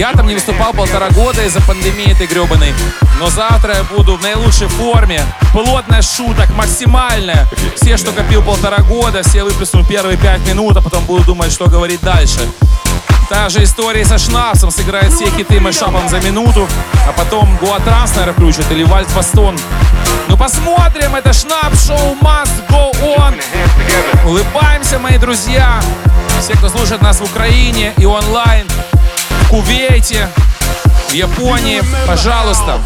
Я 0.00 0.14
там 0.14 0.26
не 0.26 0.32
выступал 0.34 0.72
полтора 0.72 1.10
года 1.10 1.44
из-за 1.44 1.60
пандемии 1.60 2.10
этой 2.10 2.26
гребаной, 2.26 2.72
но 3.18 3.28
завтра 3.28 3.76
я 3.76 3.84
буду 3.84 4.16
в 4.16 4.22
наилучшей 4.22 4.66
форме, 4.66 5.20
плотность 5.52 6.16
шуток 6.16 6.48
максимальная. 6.56 7.46
Все, 7.76 7.98
что 7.98 8.10
копил 8.12 8.42
полтора 8.42 8.78
года, 8.78 9.22
все 9.22 9.44
выплесну 9.44 9.84
первые 9.84 10.16
пять 10.16 10.40
минут, 10.46 10.74
а 10.78 10.80
потом 10.80 11.04
буду 11.04 11.24
думать, 11.24 11.52
что 11.52 11.66
говорить 11.66 12.00
дальше. 12.00 12.40
Та 13.28 13.50
же 13.50 13.62
история 13.62 14.06
со 14.06 14.16
Шнапсом 14.16 14.70
сыграет 14.70 15.12
все 15.12 15.26
хиты 15.32 15.60
мэшапом 15.60 16.08
за 16.08 16.18
минуту, 16.20 16.66
а 17.06 17.12
потом 17.12 17.54
Гуатранс, 17.58 18.12
наверное, 18.12 18.32
включит 18.32 18.72
или 18.72 18.84
Вальт 18.84 19.08
Фастон. 19.08 19.54
Ну 20.28 20.36
посмотрим, 20.38 21.14
это 21.14 21.34
Шнап 21.34 21.74
Шоу 21.74 22.16
Must 22.22 22.66
Go 22.70 22.90
On. 23.18 23.38
Улыбаемся, 24.24 24.98
мои 24.98 25.18
друзья. 25.18 25.78
Все, 26.40 26.54
кто 26.54 26.70
слушает 26.70 27.02
нас 27.02 27.20
в 27.20 27.24
Украине 27.24 27.92
и 27.98 28.06
онлайн, 28.06 28.66
Кувейте, 29.49 30.27
в 31.09 31.13
Японии, 31.13 31.83
пожалуйста, 32.07 32.79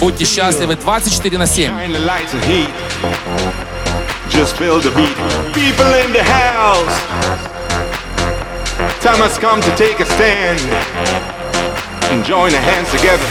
будьте 0.00 0.24
счастливы 0.24 0.76
24 0.76 1.38
на 1.38 1.46
7. 1.46 1.72
Shine 1.72 1.92
the 1.92 2.04
lights 2.04 2.32
and 2.34 2.44
heat. 2.44 2.70
Just 4.30 4.56
feel 4.56 4.80
the 4.80 4.90
beat. 4.92 5.16
People 5.52 5.92
in 6.04 6.12
the 6.12 6.22
house. 6.22 6.96
Time 9.02 9.20
has 9.20 9.38
come 9.38 9.60
to 9.60 9.76
take 9.76 10.00
a 10.00 10.06
stand 10.06 10.60
and 12.10 12.24
join 12.24 12.50
the 12.50 12.60
hands 12.60 12.90
together. 12.90 13.26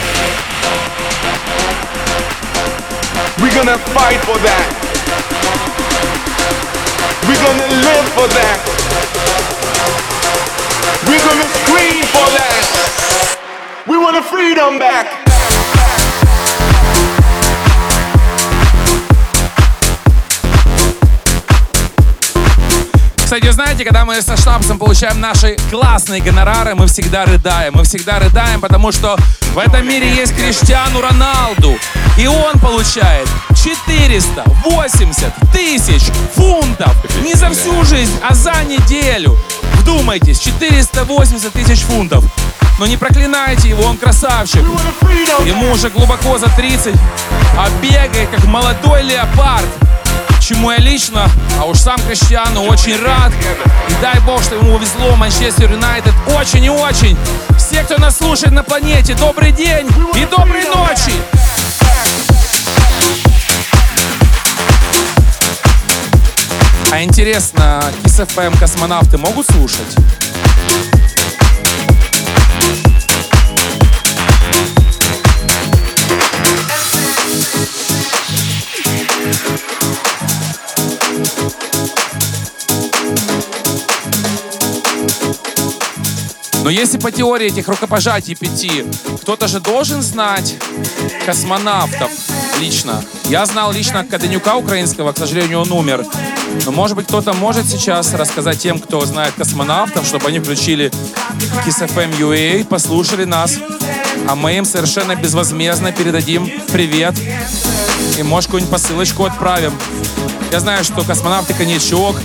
We're 3.42 3.56
gonna 3.56 3.78
fight 3.96 4.20
for 4.26 4.38
that. 4.40 4.68
We're 7.28 7.42
gonna 7.42 7.70
live 7.88 8.08
for 8.14 8.28
that. 8.28 8.83
Кстати, 23.35 23.51
знаете, 23.51 23.85
когда 23.85 24.05
мы 24.05 24.23
со 24.23 24.37
Шнапсом 24.37 24.79
получаем 24.79 25.19
наши 25.19 25.57
классные 25.69 26.21
гонорары, 26.21 26.77
мы 26.77 26.87
всегда 26.87 27.25
рыдаем. 27.25 27.75
Мы 27.75 27.83
всегда 27.83 28.21
рыдаем, 28.21 28.61
потому 28.61 28.93
что 28.93 29.17
в 29.55 29.59
этом 29.59 29.89
мире 29.89 30.09
есть 30.09 30.37
Криштиану 30.37 31.01
Роналду. 31.01 31.77
И 32.17 32.29
он 32.29 32.53
получает 32.61 33.27
480 33.57 35.33
тысяч 35.53 36.03
фунтов 36.35 36.95
не 37.25 37.35
за 37.35 37.51
всю 37.51 37.83
жизнь, 37.85 38.13
а 38.23 38.35
за 38.35 38.55
неделю. 38.69 39.37
Вдумайтесь, 39.85 40.39
480 40.39 41.53
тысяч 41.53 41.83
фунтов. 41.83 42.25
Но 42.79 42.87
не 42.87 42.97
проклинайте 42.97 43.69
его, 43.69 43.85
он 43.85 43.99
красавчик. 43.99 44.63
Ему 45.45 45.73
уже 45.73 45.91
глубоко 45.91 46.39
за 46.39 46.49
30, 46.49 46.95
а 47.59 47.69
бегает 47.83 48.31
как 48.31 48.45
молодой 48.47 49.03
леопард 49.03 49.67
чему 50.41 50.71
я 50.71 50.79
лично, 50.79 51.31
а 51.59 51.65
уж 51.65 51.79
сам 51.79 51.99
Криштиану 52.01 52.65
очень 52.65 52.97
рад. 53.03 53.33
И 53.89 53.95
дай 54.03 54.21
бог, 54.21 54.43
что 54.43 54.57
ему 54.57 54.77
повезло, 54.77 55.17
Манчестер 55.17 55.73
Юнайтед 55.73 56.13
очень 56.39 56.65
и 56.65 56.71
очень. 56.71 57.17
Все, 57.59 57.83
кто 57.83 57.99
нас 57.99 58.19
слушает 58.19 58.53
на 58.53 58.63
планете, 58.63 59.15
добрый 59.15 59.53
день 59.53 59.87
и 60.15 60.25
доброй 60.27 60.65
ночи! 60.67 61.15
А 66.95 67.03
интересно, 67.03 67.83
Kiss 68.05 68.25
FM 68.25 68.57
космонавты 68.57 69.19
могут 69.19 69.47
слушать? 69.47 69.97
Но 86.65 86.71
если 86.71 86.97
по 86.97 87.13
теории 87.13 87.49
этих 87.49 87.69
рукопожатий 87.69 88.35
пяти, 88.35 88.87
кто-то 89.21 89.49
же 89.49 89.61
должен 89.61 90.01
знать 90.01 90.57
космонавтов 91.27 92.11
лично. 92.59 93.05
Я 93.27 93.45
знал 93.45 93.71
лично 93.71 94.03
Каденюка 94.03 94.57
украинского, 94.57 95.13
к 95.13 95.19
сожалению, 95.19 95.61
он 95.61 95.73
умер. 95.73 96.07
Но, 96.65 96.73
может 96.73 96.97
быть, 96.97 97.07
кто-то 97.07 97.35
может 97.35 97.67
сейчас 97.67 98.15
рассказать 98.15 98.61
тем, 98.61 98.79
кто 98.79 99.05
знает 99.05 99.35
космонавтов, 99.35 100.07
чтобы 100.07 100.29
они 100.29 100.41
включили 100.41 100.91
Kiss 101.67 101.87
FM 101.87 102.19
UA, 102.19 102.65
послушали 102.65 103.25
нас, 103.25 103.59
а 104.27 104.35
мы 104.35 104.57
им 104.57 104.65
совершенно 104.65 105.15
безвозмездно 105.17 105.93
передадим 105.93 106.51
привет 106.73 107.15
и, 108.19 108.23
может, 108.23 108.47
какую-нибудь 108.47 108.73
посылочку 108.73 109.27
отправим. 109.27 109.75
Я 110.51 110.61
знаю, 110.61 110.83
что 110.83 111.03
космонавты 111.03 111.53
коньячок 111.53 112.17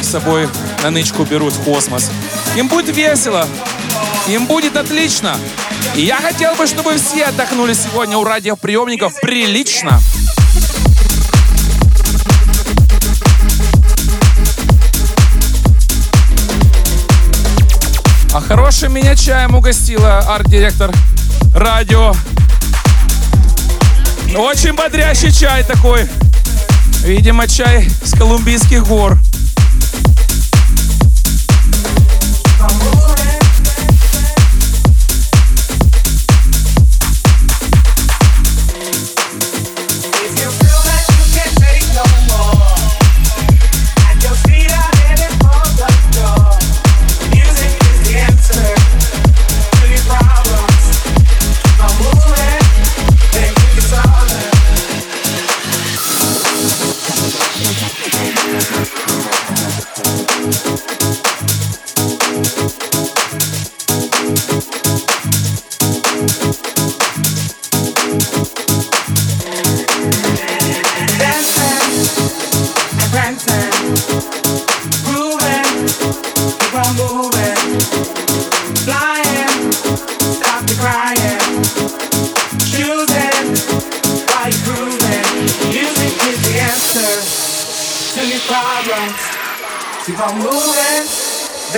с 0.00 0.08
собой 0.08 0.48
на 0.82 0.90
нычку 0.90 1.24
берут 1.24 1.52
в 1.54 1.62
космос. 1.64 2.10
Им 2.56 2.68
будет 2.68 2.94
весело, 2.94 3.46
им 4.28 4.46
будет 4.46 4.76
отлично. 4.76 5.36
И 5.94 6.02
я 6.02 6.16
хотел 6.20 6.54
бы, 6.54 6.66
чтобы 6.66 6.96
все 6.96 7.26
отдохнули 7.26 7.74
сегодня 7.74 8.16
у 8.16 8.24
радиоприемников 8.24 9.20
прилично. 9.20 10.00
А 18.34 18.40
хорошим 18.40 18.92
меня 18.92 19.16
чаем 19.16 19.54
угостила 19.54 20.18
арт-директор 20.18 20.92
радио. 21.54 22.14
Очень 24.36 24.74
бодрящий 24.74 25.32
чай 25.32 25.64
такой. 25.64 26.06
Видимо, 27.02 27.48
чай 27.48 27.88
с 28.04 28.12
Колумбийских 28.12 28.86
гор. 28.86 29.18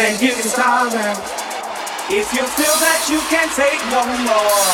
Then 0.01 0.17
you 0.19 0.33
can 0.33 0.49
them. 0.91 1.17
If 2.09 2.33
you 2.33 2.43
feel 2.57 2.77
that 2.81 3.01
you 3.13 3.21
can't 3.29 3.53
take 3.53 3.81
no 3.93 4.03
more, 4.25 4.73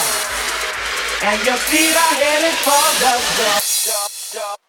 and 1.27 1.39
your 1.45 1.59
feet 1.67 1.97
are 1.99 2.15
headed 2.23 2.55
for 2.63 2.87
the 3.03 3.15
door. 4.39 4.66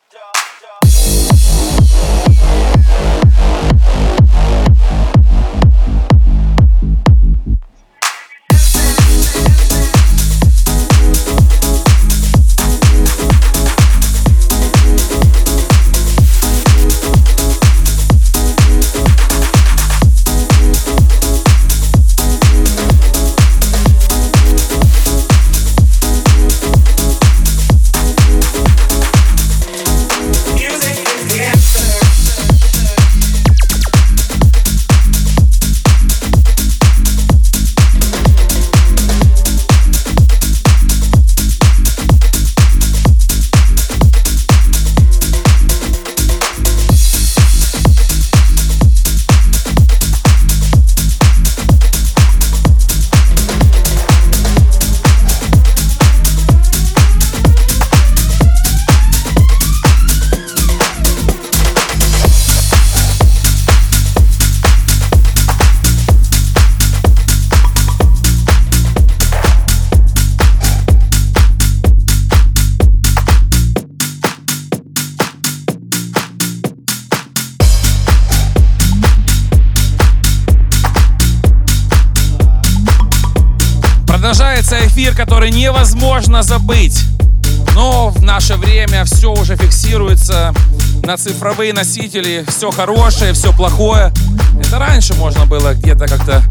Все 89.17 89.33
уже 89.33 89.55
фиксируется 89.55 90.53
на 91.01 91.17
цифровые 91.17 91.73
носители. 91.73 92.45
Все 92.49 92.69
хорошее, 92.69 93.33
все 93.33 93.51
плохое. 93.51 94.13
Это 94.61 94.77
раньше 94.77 95.15
можно 95.15 95.47
было 95.47 95.73
где-то 95.73 96.05
как-то 96.05 96.43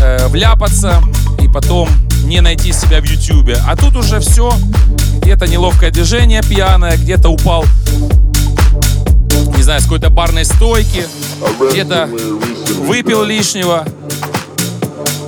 э, 0.00 0.28
вляпаться 0.28 1.02
и 1.42 1.46
потом 1.46 1.90
не 2.24 2.40
найти 2.40 2.72
себя 2.72 3.02
в 3.02 3.04
Ютубе. 3.04 3.58
А 3.68 3.76
тут 3.76 3.96
уже 3.96 4.20
все. 4.20 4.50
Где-то 5.20 5.46
неловкое 5.46 5.90
движение 5.90 6.42
пьяное, 6.42 6.96
где-то 6.96 7.28
упал, 7.28 7.66
не 9.54 9.62
знаю, 9.62 9.82
с 9.82 9.84
какой-то 9.84 10.08
барной 10.08 10.46
стойки, 10.46 11.04
где-то 11.70 12.08
выпил 12.78 13.24
лишнего. 13.24 13.84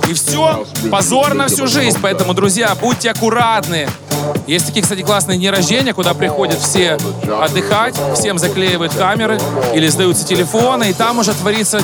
И 0.07 0.13
все, 0.13 0.65
позор 0.89 1.33
на 1.33 1.47
всю 1.47 1.67
жизнь. 1.67 1.97
Поэтому, 2.01 2.33
друзья, 2.33 2.73
будьте 2.75 3.11
аккуратны. 3.11 3.87
Есть 4.45 4.65
такие, 4.67 4.81
кстати, 4.81 5.01
классные 5.01 5.37
дни 5.37 5.49
рождения, 5.49 5.93
куда 5.93 6.13
приходят 6.13 6.59
все 6.59 6.97
отдыхать, 7.41 7.95
всем 8.15 8.37
заклеивают 8.37 8.93
камеры 8.93 9.39
или 9.73 9.87
сдаются 9.87 10.25
телефоны, 10.25 10.89
и 10.89 10.93
там 10.93 11.19
уже 11.19 11.33
творится 11.33 11.81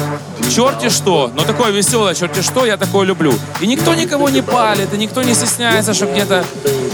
черти 0.53 0.89
что. 0.89 1.31
Но 1.35 1.43
такое 1.43 1.71
веселое 1.71 2.15
черти 2.15 2.41
что, 2.41 2.65
я 2.65 2.77
такое 2.77 3.05
люблю. 3.05 3.33
И 3.59 3.67
никто 3.67 3.93
никого 3.93 4.29
не 4.29 4.41
палит, 4.41 4.93
и 4.93 4.97
никто 4.97 5.21
не 5.21 5.33
стесняется, 5.33 5.93
что 5.93 6.05
где-то 6.05 6.45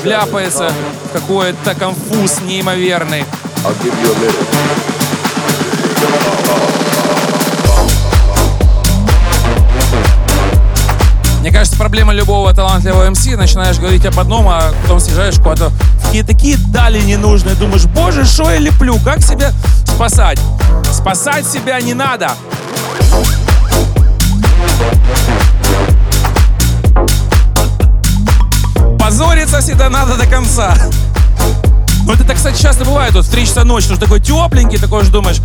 вляпается 0.03 0.71
какой-то 1.13 1.75
конфуз 1.75 2.41
неимоверный. 2.41 3.23
Мне 3.63 3.91
кажется, 3.91 4.78
проблема 11.89 12.13
любого 12.13 12.53
талантливого 12.53 13.09
МС, 13.09 13.25
начинаешь 13.25 13.79
говорить 13.79 14.05
об 14.05 14.19
одном, 14.19 14.47
а 14.47 14.73
потом 14.83 14.99
съезжаешь 14.99 15.39
куда-то 15.39 15.69
в 15.69 16.23
такие 16.23 16.55
дали 16.71 17.01
ненужные. 17.01 17.55
Думаешь, 17.55 17.85
боже, 17.85 18.25
что 18.25 18.51
я 18.51 18.59
леплю, 18.59 18.99
как 19.03 19.23
себя 19.23 19.51
спасать? 19.85 20.39
Спасать 20.91 21.47
себя 21.47 21.81
не 21.81 21.95
надо. 21.95 22.29
Позориться 28.99 29.59
всегда 29.59 29.89
надо 29.89 30.15
до 30.15 30.27
конца. 30.27 30.75
Ну 32.05 32.13
это, 32.13 32.23
так, 32.23 32.37
кстати, 32.37 32.61
часто 32.61 32.85
бывает. 32.85 33.13
Вот 33.13 33.25
в 33.25 33.29
3 33.29 33.45
часа 33.45 33.63
ночи, 33.63 33.87
ты 33.87 33.93
же 33.95 33.99
такой 33.99 34.19
тепленький, 34.19 34.77
такой 34.77 35.03
же 35.03 35.11
думаешь, 35.11 35.41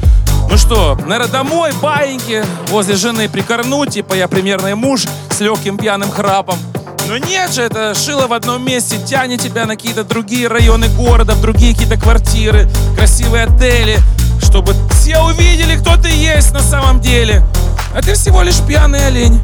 Ну 0.50 0.56
что, 0.56 0.96
наверное, 1.06 1.28
домой, 1.28 1.72
баиньки, 1.82 2.44
возле 2.68 2.96
жены 2.96 3.28
прикорнуть, 3.28 3.90
типа 3.90 4.14
я 4.14 4.28
примерный 4.28 4.74
муж 4.74 5.04
с 5.30 5.40
легким 5.40 5.76
пьяным 5.76 6.10
храпом. 6.10 6.58
Но 7.08 7.18
нет 7.18 7.52
же, 7.52 7.62
это 7.62 7.94
шило 7.94 8.26
в 8.26 8.32
одном 8.32 8.64
месте, 8.64 8.96
тянет 9.04 9.40
тебя 9.42 9.66
на 9.66 9.76
какие-то 9.76 10.04
другие 10.04 10.48
районы 10.48 10.88
города, 10.88 11.34
в 11.34 11.40
другие 11.40 11.72
какие-то 11.72 11.98
квартиры, 11.98 12.70
красивые 12.96 13.44
отели, 13.44 13.98
чтобы 14.42 14.74
все 14.92 15.18
увидели, 15.18 15.76
кто 15.76 15.96
ты 15.96 16.08
есть 16.08 16.52
на 16.52 16.60
самом 16.60 17.00
деле. 17.00 17.44
А 17.94 18.00
ты 18.00 18.14
всего 18.14 18.42
лишь 18.42 18.58
пьяный 18.60 19.06
олень. 19.06 19.40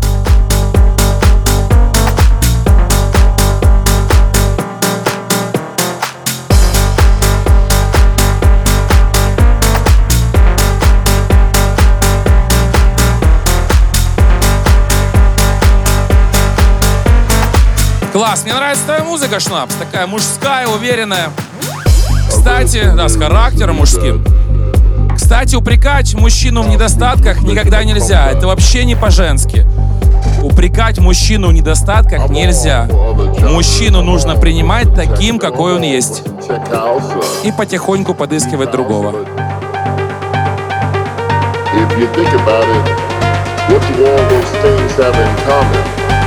Класс, 18.13 18.43
мне 18.43 18.55
нравится 18.55 18.85
твоя 18.87 19.05
музыка, 19.05 19.39
Шнапс. 19.39 19.75
Такая 19.77 20.09
мужская, 20.09 20.67
уверенная. 20.67 21.31
Кстати, 22.29 22.93
да, 22.97 23.09
с 23.09 23.17
характером 23.17 23.77
мужским. 23.77 24.25
Кстати, 25.15 25.55
упрекать 25.55 26.15
мужчину 26.15 26.63
в 26.63 26.69
недостатках 26.69 27.43
никогда 27.43 27.85
нельзя. 27.85 28.29
Это 28.29 28.49
вообще 28.49 28.85
не 28.85 28.97
по-женски. 28.97 29.65
Упрекать 30.43 30.99
мужчину 30.99 31.49
в 31.49 31.53
недостатках 31.53 32.31
нельзя. 32.31 32.89
Мужчину 33.49 34.03
нужно 34.03 34.35
принимать 34.35 34.93
таким, 34.93 35.39
какой 35.39 35.77
он 35.77 35.83
есть. 35.83 36.25
И 37.45 37.53
потихоньку 37.53 38.15
подыскивать 38.15 38.73
другого. 38.73 39.15
If 41.73 41.97
you 41.97 42.09
think 42.13 42.33
about 42.35 42.67
it, 42.67 42.85
what 43.69 43.81
do 43.97 44.05
all 44.05 44.29
those 44.29 44.51
things 44.63 44.97
have 44.97 45.15
in 45.15 45.37
common? 45.47 46.20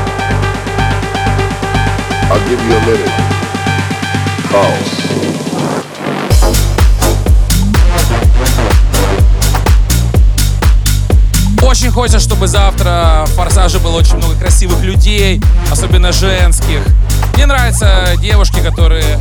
Очень 11.61 11.91
хочется, 11.91 12.19
чтобы 12.19 12.47
завтра 12.47 13.25
в 13.27 13.31
«Форсаже» 13.35 13.79
было 13.79 13.97
очень 13.97 14.17
много 14.17 14.35
красивых 14.35 14.81
людей, 14.83 15.41
особенно 15.71 16.11
женских. 16.11 16.79
Мне 17.35 17.45
нравятся 17.45 18.15
девушки, 18.17 18.61
которые 18.61 19.19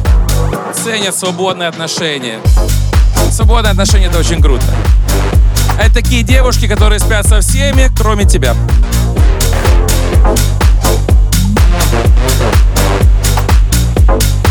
ценят 0.75 1.15
свободные 1.15 1.69
отношения. 1.69 2.39
Свободные 3.31 3.71
отношения— 3.73 4.07
это 4.09 4.19
очень 4.19 4.43
круто. 4.43 4.65
Это 5.79 5.95
такие 5.95 6.23
девушки, 6.23 6.69
которые 6.69 6.99
спят 7.01 7.27
со 7.27 7.41
всеми, 7.41 7.91
кроме 7.97 8.25
тебя. 8.25 8.55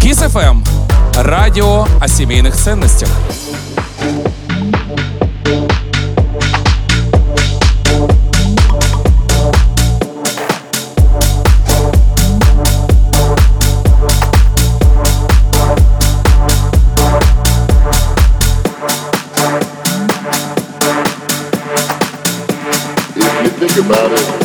Kiss 0.02 0.18
FM. 0.18 0.64
Радио 1.16 1.86
о 2.00 2.08
семейных 2.08 2.56
ценностях. 2.56 3.10
About 23.78 24.12
it, 24.12 24.41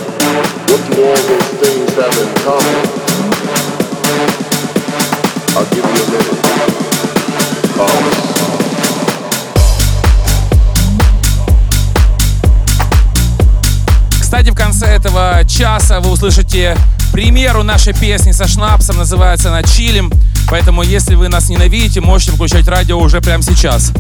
часа 15.87 16.01
вы 16.01 16.11
услышите 16.11 16.77
премьеру 17.13 17.63
нашей 17.63 17.93
песни 17.93 18.33
со 18.33 18.49
Шнапсом. 18.49 18.97
Называется 18.97 19.51
она 19.51 19.63
«Чилим». 19.63 20.11
Поэтому, 20.51 20.83
если 20.83 21.15
вы 21.15 21.29
нас 21.29 21.49
ненавидите, 21.49 22.01
можете 22.01 22.33
включать 22.33 22.67
радио 22.67 22.99
уже 22.99 23.21
прямо 23.21 23.45
сейчас. 23.45 23.93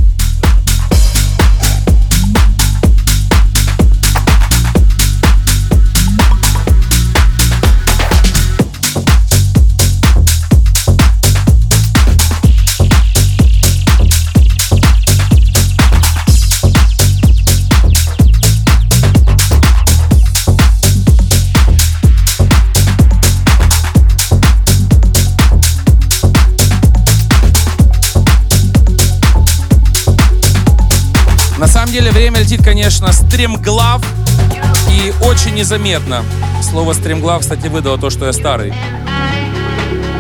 Деле 31.97 32.11
время 32.11 32.40
летит, 32.40 32.62
конечно, 32.62 33.11
стремглав 33.11 34.05
и 34.90 35.14
очень 35.24 35.55
незаметно. 35.55 36.24
Слово 36.62 36.92
стремглав, 36.92 37.40
кстати, 37.40 37.68
выдало 37.68 37.97
то, 37.97 38.11
что 38.11 38.26
я 38.26 38.34
старый. 38.34 38.74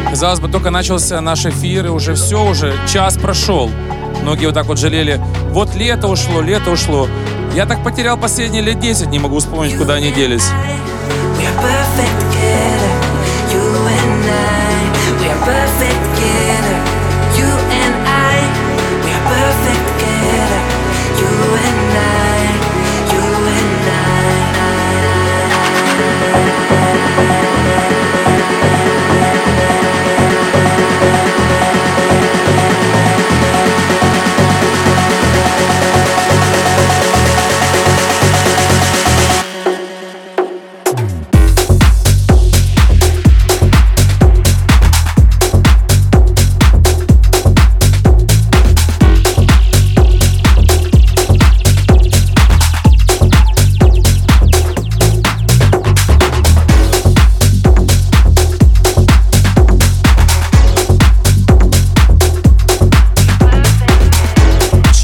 Казалось 0.08 0.40
бы, 0.40 0.48
только 0.48 0.70
начался 0.70 1.20
наш 1.20 1.44
эфир, 1.44 1.84
и 1.84 1.88
уже 1.90 2.14
все, 2.14 2.42
уже 2.46 2.74
час 2.90 3.18
прошел. 3.18 3.70
Многие 4.22 4.46
вот 4.46 4.54
так 4.54 4.64
вот 4.68 4.78
жалели, 4.78 5.20
вот 5.50 5.74
лето 5.74 6.08
ушло, 6.08 6.40
лето 6.40 6.70
ушло. 6.70 7.08
Я 7.54 7.66
так 7.66 7.84
потерял 7.84 8.16
последние 8.16 8.62
лет 8.62 8.80
10, 8.80 9.08
не 9.08 9.18
могу 9.18 9.38
вспомнить, 9.38 9.76
куда 9.76 9.94
они 9.96 10.12
делись. 10.12 10.48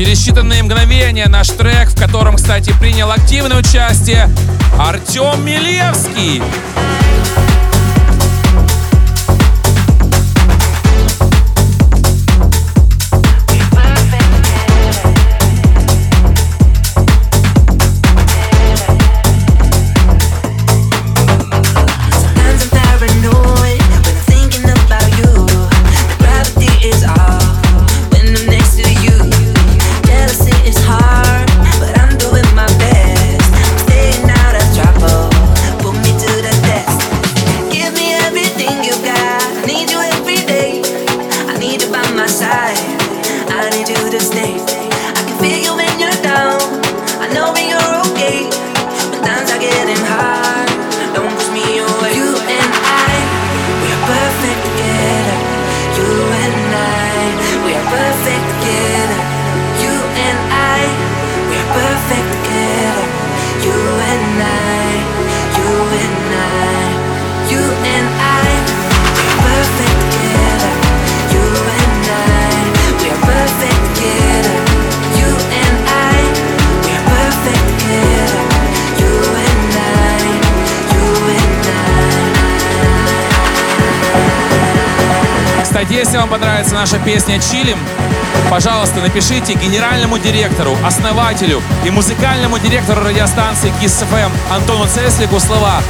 Через 0.02 0.26
считанные 0.26 0.64
мгновения 0.64 1.28
наш 1.28 1.50
трек, 1.50 1.90
в 1.90 1.96
котором, 1.96 2.34
кстати, 2.34 2.74
принял 2.80 3.08
активное 3.12 3.58
участие 3.58 4.28
Артем 4.76 5.44
Милевский. 5.46 6.42
Вам 86.22 86.30
понравится 86.30 86.74
наша 86.74 87.00
песня 87.00 87.40
«Чилим», 87.40 87.76
пожалуйста, 88.48 89.00
напишите 89.00 89.54
генеральному 89.54 90.20
директору, 90.20 90.76
основателю 90.86 91.60
и 91.84 91.90
музыкальному 91.90 92.60
директору 92.60 93.02
радиостанции 93.02 93.72
Kiss 93.82 94.06
FM 94.08 94.30
Антону 94.54 94.86
Цеслику 94.86 95.40
слова 95.40 95.82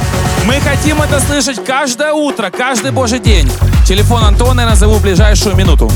«Мы 0.45 0.59
хотим 0.59 0.99
это 1.03 1.19
слышать 1.19 1.63
каждое 1.63 2.13
утро, 2.13 2.49
каждый 2.49 2.89
божий 2.89 3.19
день». 3.19 3.47
Телефон 3.85 4.23
Антона 4.23 4.61
я 4.61 4.67
назову 4.69 4.95
в 4.95 5.03
ближайшую 5.03 5.55
минуту. 5.55 5.91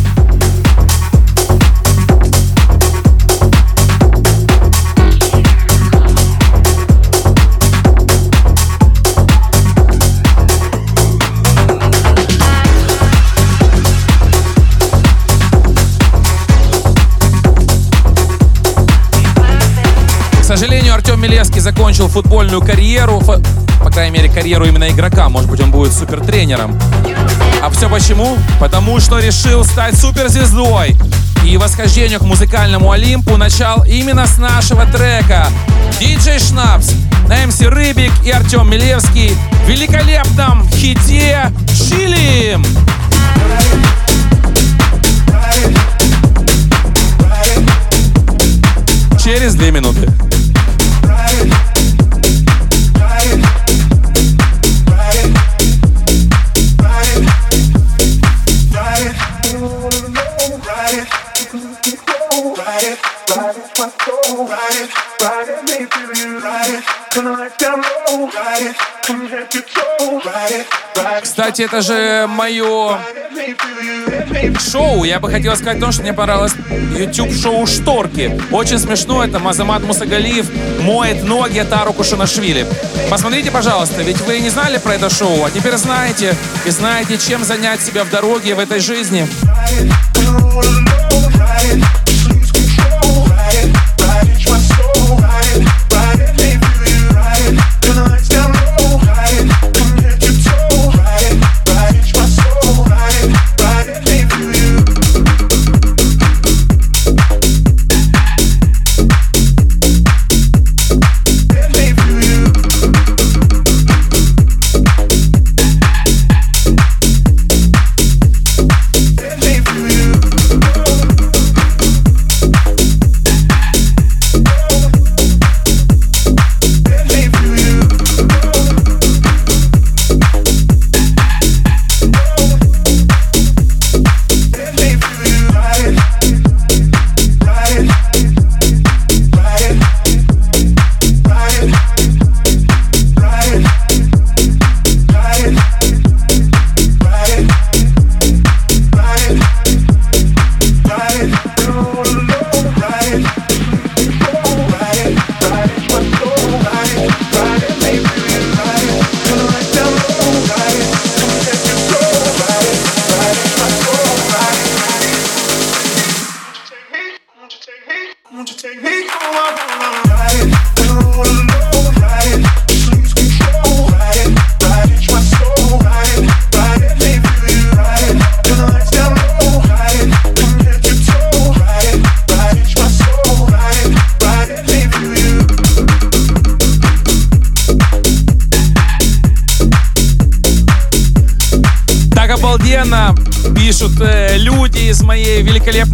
Закончил 21.88 22.09
футбольную 22.09 22.61
карьеру, 22.61 23.19
фо- 23.19 23.41
по 23.81 23.89
крайней 23.89 24.19
мере, 24.19 24.29
карьеру 24.29 24.65
именно 24.65 24.89
игрока. 24.89 25.29
Может 25.29 25.49
быть, 25.49 25.61
он 25.61 25.71
будет 25.71 25.93
супертренером. 25.93 26.77
А 27.63 27.69
все 27.69 27.88
почему? 27.88 28.38
Потому 28.59 28.99
что 28.99 29.19
решил 29.19 29.63
стать 29.63 29.95
суперзвездой. 29.97 30.97
И 31.45 31.55
восхождению 31.55 32.19
к 32.19 32.23
музыкальному 32.23 32.91
Олимпу 32.91 33.38
начал 33.38 33.85
именно 33.85 34.27
с 34.27 34.38
нашего 34.38 34.85
трека. 34.85 35.47
Диджей 35.97 36.39
Шнапс, 36.39 36.91
МС 37.29 37.61
Рыбик 37.61 38.11
и 38.25 38.31
Артем 38.31 38.69
Милевский 38.69 39.31
в 39.63 39.69
великолепном 39.69 40.67
хите 40.69 41.53
«Чилим». 41.69 42.65
Через 49.23 49.55
две 49.55 49.71
минуты. 49.71 50.09
Кстати, 71.48 71.62
это 71.62 71.82
же 71.82 72.28
мое 72.28 73.00
шоу. 74.60 75.06
Я 75.06 75.22
бы 75.22 75.32
хотел 75.32 75.56
сказать 75.56 75.80
то, 75.80 75.93
что 75.93 76.02
мне 76.02 76.12
понравилось 76.12 76.52
YouTube-шоу 76.98 77.66
«Шторки». 77.66 78.38
Очень 78.52 78.78
смешно. 78.78 79.24
Это 79.24 79.39
Мазамат 79.39 79.82
Мусагалиев 79.82 80.45
моет 80.82 81.24
ноги 81.24 81.66
Тару 81.70 81.93
Кушанашвили. 81.93 82.68
Посмотрите, 83.10 83.50
пожалуйста, 83.50 84.02
ведь 84.02 84.20
вы 84.24 84.39
не 84.39 84.50
знали 84.50 84.78
про 84.78 84.95
это 84.95 85.10
шоу, 85.10 85.45
а 85.45 85.50
теперь 85.50 85.78
знаете. 85.78 86.36
И 86.66 86.70
знаете, 86.70 87.18
чем 87.18 87.45
занять 87.45 87.80
себя 87.82 88.04
в 88.04 88.10
дороге 88.10 88.54
в 88.54 88.60
этой 88.60 88.82
жизни. 88.82 89.26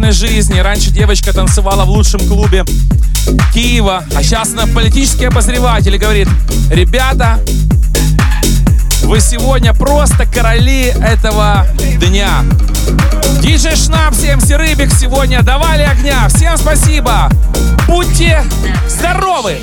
Великолепной 0.04 0.12
жизни. 0.12 0.58
Раньше 0.58 0.90
девочка 0.90 1.32
танцевала 1.32 1.84
в 1.84 1.90
лучшем 1.90 2.20
клубе 2.20 2.64
Киева, 3.52 4.04
а 4.14 4.22
сейчас 4.22 4.52
она 4.52 4.66
политический 4.66 5.26
обозреватель 5.26 5.94
и 5.94 5.98
говорит, 5.98 6.28
ребята, 6.70 7.40
вы 9.02 9.20
сегодня 9.20 9.72
просто 9.72 10.26
короли 10.26 10.86
этого 10.86 11.66
дня. 12.00 12.44
Диджей 13.40 13.76
Шнап, 13.76 14.14
МС 14.14 14.50
Рыбик 14.50 14.92
сегодня 14.92 15.42
давали 15.42 15.82
огня. 15.82 16.28
Всем 16.28 16.56
спасибо. 16.56 17.30
Будьте 17.86 18.42
здоровы. 18.88 19.58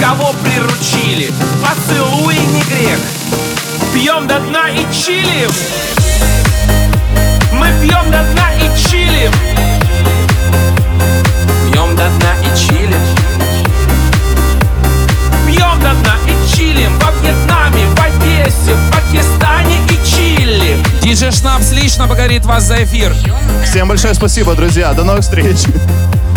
Кого 0.00 0.32
приручили. 0.42 1.30
Поцелуй 1.62 2.34
не 2.34 2.62
грех. 2.62 2.98
Пьем 3.92 4.26
до 4.26 4.38
дна 4.40 4.68
и 4.70 4.86
чилим. 4.92 5.50
Мы 7.52 7.66
пьем 7.80 8.10
до 8.10 8.22
дна 8.32 8.50
и 8.56 8.80
чилим. 8.80 9.32
Пьем 11.70 11.96
до 11.96 12.08
дна 12.08 12.34
и 12.42 12.58
чилим. 12.58 13.02
Пьем 15.46 15.80
до 15.80 15.92
дна 16.02 16.16
и 16.26 16.56
чилим. 16.56 16.98
Во 16.98 17.10
Вьетнаме, 17.20 17.86
в 17.86 18.00
Одессе, 18.00 18.74
в 18.74 18.90
Пакистане 18.90 19.76
и 19.88 20.06
Чили. 20.06 20.76
Диджей 21.02 21.32
Шнапс 21.32 21.72
лично 21.72 22.06
благодарит 22.06 22.46
вас 22.46 22.64
за 22.64 22.84
эфир. 22.84 23.14
Всем 23.64 23.88
большое 23.88 24.14
спасибо, 24.14 24.54
друзья. 24.54 24.92
До 24.94 25.04
новых 25.04 25.22
встреч. 25.22 25.58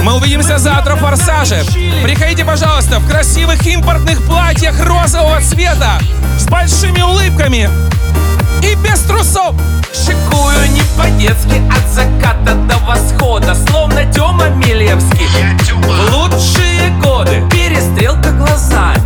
Мы 0.04 0.16
увидимся 0.16 0.58
завтра 0.58 0.96
в 0.96 1.00
«Форсаже». 1.00 1.64
Приходите, 2.04 2.44
пожалуйста, 2.44 3.00
в 3.00 3.08
красивых 3.08 3.66
импортных 3.66 4.22
платьях 4.26 4.78
розового 4.86 5.40
цвета 5.40 5.98
с 6.38 6.46
большими 6.48 7.02
улыбками 7.02 7.70
и 8.62 8.76
без 8.76 9.00
трусов. 9.04 9.56
Шикую 9.94 10.70
не 10.72 10.82
по-детски 10.98 11.62
от 11.72 11.88
заката 11.94 12.56
до 12.56 12.78
восхода 12.80 13.56
Словно 13.70 14.12
Тёма 14.12 14.50
Милевский 14.50 15.28
В 15.78 16.14
лучшие 16.14 16.90
годы 17.02 17.44
Перестрелка 17.50 18.32
глазами 18.32 19.03